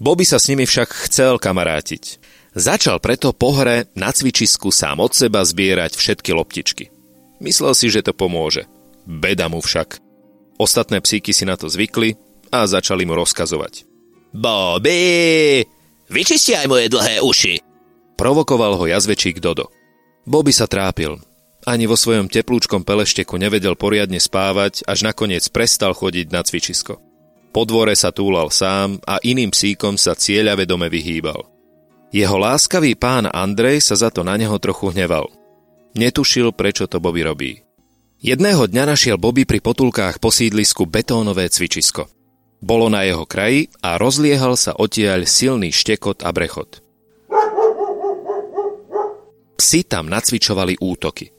Bobby 0.00 0.24
sa 0.24 0.40
s 0.40 0.48
nimi 0.48 0.64
však 0.64 0.88
chcel 1.04 1.36
kamarátiť. 1.36 2.16
Začal 2.56 2.96
preto 2.96 3.36
po 3.36 3.52
hre 3.52 3.92
na 3.92 4.08
cvičisku 4.08 4.72
sám 4.72 5.04
od 5.04 5.12
seba 5.12 5.44
zbierať 5.44 6.00
všetky 6.00 6.32
loptičky. 6.32 6.88
Myslel 7.44 7.76
si, 7.76 7.92
že 7.92 8.00
to 8.00 8.16
pomôže. 8.16 8.64
Beda 9.04 9.52
mu 9.52 9.60
však. 9.60 10.01
Ostatné 10.62 11.02
psíky 11.02 11.34
si 11.34 11.42
na 11.42 11.58
to 11.58 11.66
zvykli 11.66 12.14
a 12.54 12.70
začali 12.70 13.02
mu 13.02 13.18
rozkazovať. 13.18 13.82
Bobby, 14.30 15.66
vyčisti 16.06 16.54
aj 16.54 16.70
moje 16.70 16.86
dlhé 16.86 17.18
uši. 17.18 17.58
Provokoval 18.14 18.78
ho 18.78 18.86
jazvečík 18.86 19.42
Dodo. 19.42 19.66
Bobby 20.22 20.54
sa 20.54 20.70
trápil. 20.70 21.18
Ani 21.66 21.90
vo 21.90 21.98
svojom 21.98 22.30
teplúčkom 22.30 22.86
pelešteku 22.86 23.34
nevedel 23.42 23.74
poriadne 23.74 24.22
spávať, 24.22 24.86
až 24.86 25.02
nakoniec 25.02 25.42
prestal 25.50 25.98
chodiť 25.98 26.30
na 26.30 26.46
cvičisko. 26.46 27.02
Po 27.50 27.62
dvore 27.66 27.98
sa 27.98 28.14
túlal 28.14 28.54
sám 28.54 29.02
a 29.02 29.18
iným 29.18 29.50
psíkom 29.50 29.98
sa 29.98 30.14
cieľavedome 30.14 30.86
vyhýbal. 30.86 31.42
Jeho 32.14 32.38
láskavý 32.38 32.94
pán 32.94 33.26
Andrej 33.26 33.82
sa 33.82 33.98
za 33.98 34.14
to 34.14 34.22
na 34.22 34.38
neho 34.38 34.54
trochu 34.62 34.94
hneval. 34.94 35.26
Netušil, 35.98 36.54
prečo 36.54 36.86
to 36.86 37.02
Bobby 37.02 37.26
robí. 37.26 37.52
Jedného 38.22 38.70
dňa 38.70 38.86
našiel 38.86 39.18
Bobby 39.18 39.42
pri 39.42 39.58
potulkách 39.58 40.22
po 40.22 40.30
sídlisku 40.30 40.86
betónové 40.86 41.50
cvičisko. 41.50 42.06
Bolo 42.62 42.86
na 42.86 43.02
jeho 43.02 43.26
kraji 43.26 43.66
a 43.82 43.98
rozliehal 43.98 44.54
sa 44.54 44.78
odtiaľ 44.78 45.26
silný 45.26 45.74
štekot 45.74 46.22
a 46.22 46.30
brechot. 46.30 46.78
Psi 49.58 49.82
tam 49.82 50.06
nacvičovali 50.06 50.78
útoky. 50.78 51.34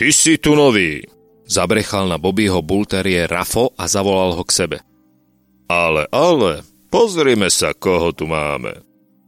Ty 0.00 0.08
si 0.08 0.40
tu 0.40 0.56
nový, 0.56 1.04
zabrechal 1.44 2.08
na 2.08 2.16
Bobbyho 2.16 2.64
bulterie 2.64 3.28
Rafo 3.28 3.76
a 3.76 3.84
zavolal 3.84 4.40
ho 4.40 4.44
k 4.48 4.56
sebe. 4.56 4.78
Ale, 5.68 6.08
ale, 6.08 6.64
pozrime 6.88 7.52
sa, 7.52 7.76
koho 7.76 8.16
tu 8.16 8.24
máme. 8.24 8.72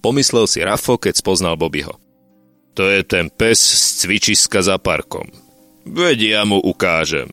Pomyslel 0.00 0.48
si 0.48 0.64
Rafo, 0.64 0.96
keď 0.96 1.20
spoznal 1.20 1.60
Bobbyho. 1.60 2.00
To 2.80 2.88
je 2.88 3.04
ten 3.04 3.28
pes 3.28 3.60
z 3.60 4.08
cvičiska 4.08 4.64
za 4.64 4.80
parkom. 4.80 5.41
Veď 5.82 6.18
ja 6.38 6.42
mu 6.46 6.62
ukážem. 6.62 7.26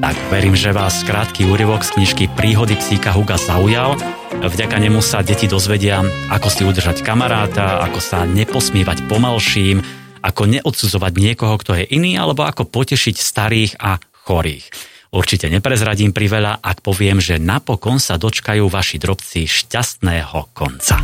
Tak 0.00 0.16
verím, 0.30 0.54
že 0.54 0.70
vás 0.70 1.02
krátky 1.02 1.46
úryvok 1.50 1.82
z 1.82 1.98
knižky 1.98 2.24
Príhody 2.38 2.78
psíka 2.78 3.10
Huga 3.10 3.34
zaujal. 3.34 3.98
Vďaka 4.40 4.78
nemu 4.78 5.02
sa 5.02 5.20
deti 5.26 5.50
dozvedia, 5.50 6.00
ako 6.30 6.48
si 6.48 6.62
udržať 6.62 7.02
kamaráta, 7.02 7.82
ako 7.84 7.98
sa 7.98 8.22
neposmievať 8.24 9.04
pomalším, 9.10 9.82
ako 10.22 10.42
neodsudzovať 10.48 11.12
niekoho, 11.18 11.54
kto 11.58 11.82
je 11.82 11.84
iný, 11.90 12.16
alebo 12.16 12.46
ako 12.46 12.70
potešiť 12.70 13.16
starých 13.18 13.72
a 13.82 13.98
chorých. 14.24 14.70
Určite 15.10 15.50
neprezradím 15.50 16.14
priveľa, 16.14 16.62
ak 16.62 16.86
poviem, 16.86 17.18
že 17.18 17.42
napokon 17.42 17.98
sa 17.98 18.14
dočkajú 18.14 18.70
vaši 18.70 19.02
drobci 19.02 19.50
šťastného 19.50 20.54
konca. 20.54 21.02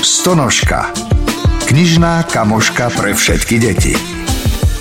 Stonožka. 0.00 0.94
Knižná 1.70 2.26
kamoška 2.26 2.90
pre 2.98 3.14
všetky 3.14 3.62
deti. 3.62 3.94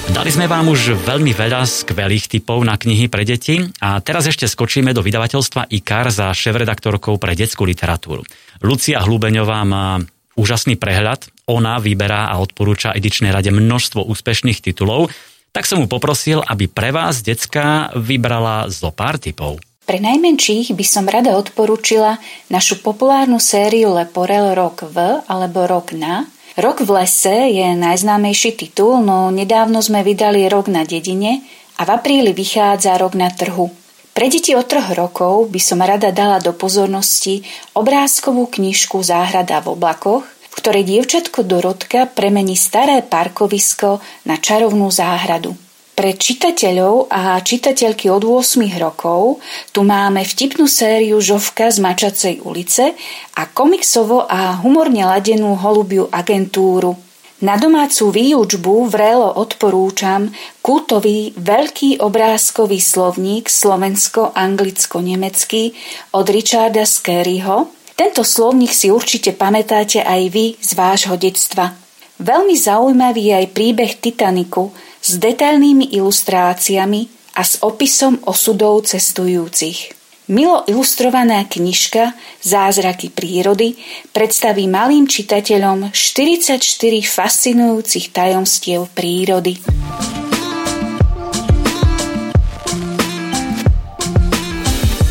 Dali 0.10 0.34
sme 0.34 0.49
vám 0.49 0.73
už 0.73 0.97
veľmi 1.06 1.38
veľa 1.38 1.62
skvelých 1.62 2.25
typov 2.25 2.65
na 2.65 2.82
knihy 2.82 3.06
pre 3.06 3.21
deti 3.21 3.62
a 3.78 4.02
teraz 4.02 4.25
ešte 4.25 4.49
skočíme 4.49 4.89
do 4.89 5.06
vydavateľstva 5.06 5.69
IKAR 5.69 6.10
za 6.10 6.34
šéf-redaktorkou 6.34 7.21
pre 7.21 7.38
detskú 7.38 7.69
literatúru. 7.69 8.25
Lucia 8.65 9.06
Hlubeňová 9.06 9.62
má 9.69 10.02
úžasný 10.34 10.82
prehľad. 10.82 11.30
Ona 11.45 11.78
vyberá 11.78 12.34
a 12.34 12.41
odporúča 12.41 12.97
edičnej 12.97 13.30
rade 13.30 13.54
množstvo 13.54 14.10
úspešných 14.10 14.58
titulov 14.58 15.13
tak 15.49 15.65
som 15.65 15.82
mu 15.82 15.88
poprosil, 15.89 16.45
aby 16.45 16.69
pre 16.69 16.93
vás, 16.93 17.25
decka, 17.25 17.89
vybrala 17.97 18.69
zo 18.69 18.93
pár 18.93 19.17
typov. 19.17 19.58
Pre 19.89 19.97
najmenších 19.97 20.78
by 20.78 20.86
som 20.86 21.10
rada 21.10 21.34
odporúčila 21.34 22.21
našu 22.54 22.78
populárnu 22.86 23.41
sériu 23.41 23.97
Leporel 23.97 24.54
Rok 24.54 24.86
v 24.86 25.25
alebo 25.25 25.65
Rok 25.65 25.97
na. 25.97 26.30
Rok 26.60 26.84
v 26.84 26.91
lese 26.91 27.56
je 27.56 27.72
najznámejší 27.72 28.52
titul, 28.60 29.00
no 29.00 29.32
nedávno 29.32 29.80
sme 29.80 30.04
vydali 30.04 30.43
Rok 30.52 30.67
na 30.67 30.84
dedine 30.84 31.39
a 31.80 31.88
v 31.88 31.89
apríli 31.95 32.36
vychádza 32.36 33.00
Rok 33.00 33.15
na 33.15 33.32
trhu. 33.32 33.72
Pre 34.12 34.28
deti 34.28 34.52
od 34.52 34.67
troch 34.67 34.91
rokov 34.91 35.48
by 35.48 35.62
som 35.63 35.80
rada 35.80 36.12
dala 36.12 36.43
do 36.43 36.52
pozornosti 36.52 37.48
obrázkovú 37.72 38.52
knižku 38.52 39.00
Záhrada 39.00 39.63
v 39.63 39.72
oblakoch, 39.72 40.28
ktorej 40.52 40.84
dievčatko 40.84 41.48
Dorotka 41.48 42.04
premení 42.12 42.60
staré 42.60 43.08
parkovisko 43.08 44.04
na 44.28 44.36
čarovnú 44.36 44.91
záhradu. 44.91 45.68
Pre 45.99 46.15
čitateľov 46.15 47.12
a 47.12 47.35
čitateľky 47.43 48.07
od 48.07 48.23
8 48.23 48.63
rokov 48.79 49.43
tu 49.75 49.83
máme 49.83 50.23
vtipnú 50.23 50.63
sériu 50.63 51.19
Žovka 51.19 51.67
z 51.67 51.83
Mačacej 51.83 52.39
ulice 52.47 52.95
a 53.35 53.43
komiksovo 53.51 54.23
a 54.23 54.55
humorne 54.63 55.03
ladenú 55.03 55.59
holubiu 55.59 56.07
agentúru. 56.07 56.95
Na 57.43 57.59
domácu 57.59 58.15
výučbu 58.15 58.88
vrelo 58.88 59.43
odporúčam 59.43 60.31
kultový 60.63 61.35
veľký 61.35 61.99
obrázkový 61.99 62.79
slovník 62.79 63.51
slovensko-anglicko-nemecký 63.51 65.75
od 66.15 66.25
Richarda 66.31 66.88
Skerryho, 66.88 67.75
tento 67.99 68.23
slovník 68.23 68.71
si 68.71 68.88
určite 68.88 69.35
pamätáte 69.35 69.99
aj 69.99 70.31
vy 70.31 70.55
z 70.63 70.79
vášho 70.79 71.19
detstva. 71.19 71.75
Veľmi 72.23 72.55
zaujímavý 72.55 73.31
je 73.31 73.33
aj 73.43 73.47
príbeh 73.51 73.99
Titaniku 73.99 74.71
s 74.99 75.17
detailnými 75.17 75.95
ilustráciami 75.95 77.07
a 77.35 77.41
s 77.41 77.63
opisom 77.63 78.19
osudov 78.27 78.85
cestujúcich. 78.85 79.95
Milo 80.29 80.62
ilustrovaná 80.69 81.49
knižka 81.49 82.13
Zázraky 82.45 83.09
prírody 83.09 83.73
predstaví 84.13 84.69
malým 84.69 85.09
čitateľom 85.09 85.89
44 85.89 86.62
fascinujúcich 87.01 88.13
tajomstiev 88.13 88.93
prírody. 88.93 89.57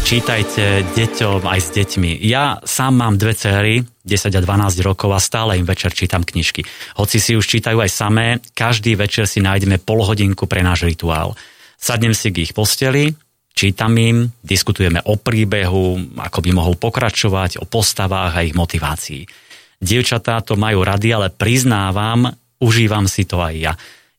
Čítajte 0.08 0.88
deťom 0.96 1.44
aj 1.44 1.60
s 1.60 1.68
deťmi. 1.76 2.24
Ja 2.24 2.56
sám 2.64 2.96
mám 2.96 3.20
dve 3.20 3.36
cery, 3.36 3.84
10 4.08 4.32
a 4.32 4.40
12 4.40 4.80
rokov 4.80 5.12
a 5.12 5.20
stále 5.20 5.60
im 5.60 5.68
večer 5.68 5.92
čítam 5.92 6.24
knižky. 6.24 6.64
Hoci 6.96 7.20
si 7.20 7.36
už 7.36 7.44
čítajú 7.44 7.76
aj 7.76 7.92
samé, 7.92 8.40
každý 8.56 8.96
večer 8.96 9.28
si 9.28 9.44
nájdeme 9.44 9.76
polhodinku 9.76 10.48
pre 10.48 10.64
náš 10.64 10.88
rituál. 10.88 11.36
Sadnem 11.76 12.16
si 12.16 12.32
k 12.32 12.40
ich 12.40 12.56
posteli, 12.56 13.12
čítam 13.52 13.92
im, 14.00 14.32
diskutujeme 14.40 15.04
o 15.04 15.20
príbehu, 15.20 16.16
ako 16.16 16.38
by 16.40 16.50
mohol 16.56 16.80
pokračovať, 16.80 17.60
o 17.60 17.68
postavách 17.68 18.32
a 18.32 18.44
ich 18.48 18.56
motivácii. 18.56 19.28
Dievčatá 19.76 20.40
to 20.40 20.56
majú 20.56 20.88
rady, 20.88 21.12
ale 21.12 21.28
priznávam, 21.28 22.32
užívam 22.64 23.04
si 23.04 23.28
to 23.28 23.44
aj 23.44 23.54
ja. 23.60 23.72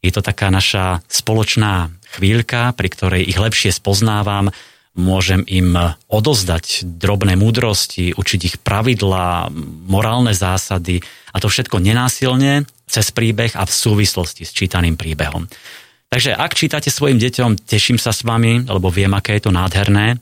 Je 0.06 0.14
to 0.14 0.22
taká 0.22 0.54
naša 0.54 1.02
spoločná 1.10 1.90
chvíľka, 2.14 2.78
pri 2.78 2.94
ktorej 2.94 3.26
ich 3.26 3.42
lepšie 3.42 3.74
spoznávam, 3.74 4.54
môžem 5.00 5.48
im 5.48 5.96
odozdať 6.12 6.84
drobné 6.84 7.40
múdrosti, 7.40 8.12
učiť 8.14 8.42
ich 8.44 8.56
pravidlá, 8.60 9.48
morálne 9.88 10.36
zásady 10.36 11.00
a 11.32 11.40
to 11.40 11.48
všetko 11.48 11.80
nenásilne, 11.80 12.68
cez 12.90 13.14
príbeh 13.16 13.56
a 13.56 13.64
v 13.64 13.72
súvislosti 13.72 14.44
s 14.44 14.52
čítaným 14.52 15.00
príbehom. 15.00 15.48
Takže 16.10 16.34
ak 16.34 16.58
čítate 16.58 16.90
svojim 16.90 17.22
deťom, 17.22 17.70
teším 17.70 18.02
sa 18.02 18.10
s 18.10 18.26
vami, 18.26 18.66
lebo 18.66 18.90
viem, 18.90 19.14
aké 19.14 19.38
je 19.38 19.46
to 19.46 19.54
nádherné. 19.54 20.18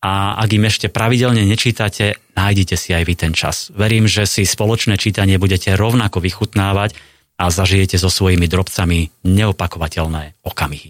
A 0.00 0.34
ak 0.42 0.48
im 0.56 0.64
ešte 0.66 0.90
pravidelne 0.90 1.44
nečítate, 1.46 2.18
nájdite 2.34 2.74
si 2.74 2.90
aj 2.90 3.04
vy 3.06 3.14
ten 3.14 3.32
čas. 3.36 3.70
Verím, 3.70 4.10
že 4.10 4.26
si 4.26 4.42
spoločné 4.42 4.98
čítanie 4.98 5.38
budete 5.38 5.76
rovnako 5.76 6.18
vychutnávať 6.24 6.98
a 7.38 7.52
zažijete 7.52 8.00
so 8.00 8.10
svojimi 8.10 8.48
drobcami 8.50 9.12
neopakovateľné 9.22 10.40
okamihy. 10.42 10.88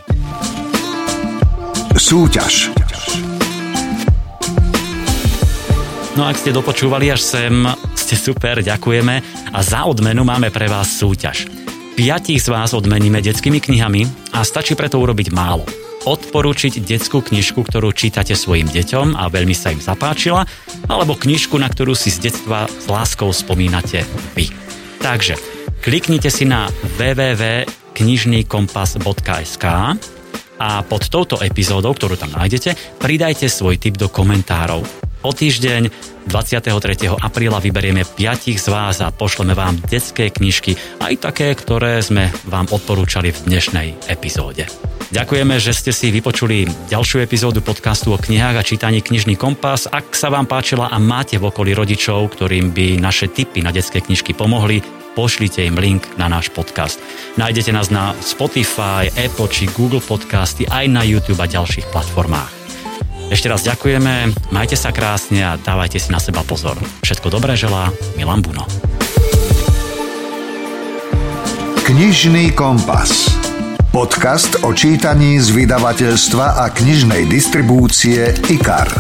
Súťaž. 2.01 2.73
No 6.21 6.29
ak 6.29 6.37
ste 6.37 6.53
dopočúvali 6.53 7.09
až 7.09 7.25
sem, 7.25 7.65
ste 7.97 8.13
super, 8.13 8.61
ďakujeme 8.61 9.25
a 9.57 9.59
za 9.65 9.89
odmenu 9.89 10.21
máme 10.21 10.53
pre 10.53 10.69
vás 10.69 11.01
súťaž. 11.01 11.49
Piatich 11.97 12.45
z 12.45 12.53
vás 12.53 12.77
odmeníme 12.77 13.25
detskými 13.25 13.57
knihami 13.57 14.05
a 14.37 14.45
stačí 14.45 14.77
preto 14.77 15.01
urobiť 15.01 15.33
málo. 15.33 15.65
Odporúčiť 16.05 16.77
detskú 16.85 17.25
knižku, 17.25 17.65
ktorú 17.65 17.97
čítate 17.97 18.37
svojim 18.37 18.69
deťom 18.69 19.17
a 19.17 19.33
veľmi 19.33 19.57
sa 19.57 19.73
im 19.73 19.81
zapáčila, 19.81 20.45
alebo 20.93 21.17
knižku, 21.17 21.57
na 21.57 21.73
ktorú 21.73 21.97
si 21.97 22.13
z 22.13 22.29
detstva 22.29 22.69
s 22.69 22.85
láskou 22.85 23.33
spomínate 23.33 24.05
vy. 24.37 24.53
Takže 25.01 25.41
kliknite 25.81 26.29
si 26.29 26.45
na 26.45 26.69
www.knižnýkompas.sk 27.01 29.65
a 30.61 30.85
pod 30.85 31.03
touto 31.09 31.41
epizódou, 31.41 31.97
ktorú 31.97 32.21
tam 32.21 32.37
nájdete, 32.37 33.01
pridajte 33.01 33.49
svoj 33.49 33.81
tip 33.81 33.97
do 33.97 34.13
komentárov. 34.13 35.09
O 35.21 35.37
týždeň 35.37 35.93
23. 36.33 36.73
apríla 37.13 37.61
vyberieme 37.61 38.09
piatich 38.09 38.57
z 38.57 38.73
vás 38.73 39.05
a 39.05 39.13
pošleme 39.13 39.53
vám 39.53 39.77
detské 39.85 40.33
knižky, 40.33 40.81
aj 40.97 41.21
také, 41.21 41.53
ktoré 41.53 42.01
sme 42.01 42.33
vám 42.49 42.65
odporúčali 42.73 43.29
v 43.29 43.39
dnešnej 43.45 43.89
epizóde. 44.09 44.65
Ďakujeme, 45.13 45.61
že 45.61 45.77
ste 45.77 45.93
si 45.93 46.09
vypočuli 46.09 46.65
ďalšiu 46.89 47.21
epizódu 47.21 47.61
podcastu 47.61 48.17
o 48.17 48.19
knihách 48.23 48.57
a 48.57 48.65
čítaní 48.65 49.05
Knižný 49.05 49.37
kompas. 49.37 49.91
Ak 49.93 50.17
sa 50.17 50.33
vám 50.33 50.49
páčila 50.49 50.89
a 50.89 50.97
máte 50.97 51.37
v 51.37 51.53
okolí 51.53 51.77
rodičov, 51.77 52.33
ktorým 52.33 52.73
by 52.73 52.97
naše 52.97 53.29
tipy 53.29 53.61
na 53.61 53.75
detské 53.75 54.01
knižky 54.01 54.33
pomohli, 54.33 54.81
pošlite 55.13 55.61
im 55.67 55.77
link 55.77 56.07
na 56.17 56.33
náš 56.33 56.49
podcast. 56.49 56.97
Nájdete 57.37 57.77
nás 57.77 57.93
na 57.93 58.17
Spotify, 58.25 59.13
Apple 59.21 59.53
či 59.53 59.69
Google 59.77 60.01
podcasty, 60.01 60.65
aj 60.65 60.87
na 60.89 61.05
YouTube 61.05 61.43
a 61.43 61.51
ďalších 61.51 61.91
platformách. 61.93 62.60
Ešte 63.31 63.47
raz 63.47 63.63
ďakujeme, 63.63 64.35
majte 64.51 64.75
sa 64.75 64.91
krásne 64.91 65.39
a 65.47 65.55
dávajte 65.55 66.03
si 66.03 66.11
na 66.11 66.19
seba 66.19 66.43
pozor. 66.43 66.75
Všetko 67.07 67.31
dobré 67.31 67.55
želá 67.55 67.95
Milan 68.19 68.43
Buno. 68.43 68.67
Knižný 71.87 72.51
kompas. 72.59 73.31
Podcast 73.95 74.67
o 74.67 74.75
čítaní 74.75 75.39
z 75.39 75.47
vydavateľstva 75.55 76.59
a 76.59 76.75
knižnej 76.75 77.31
distribúcie 77.31 78.35
IKAR. 78.51 78.91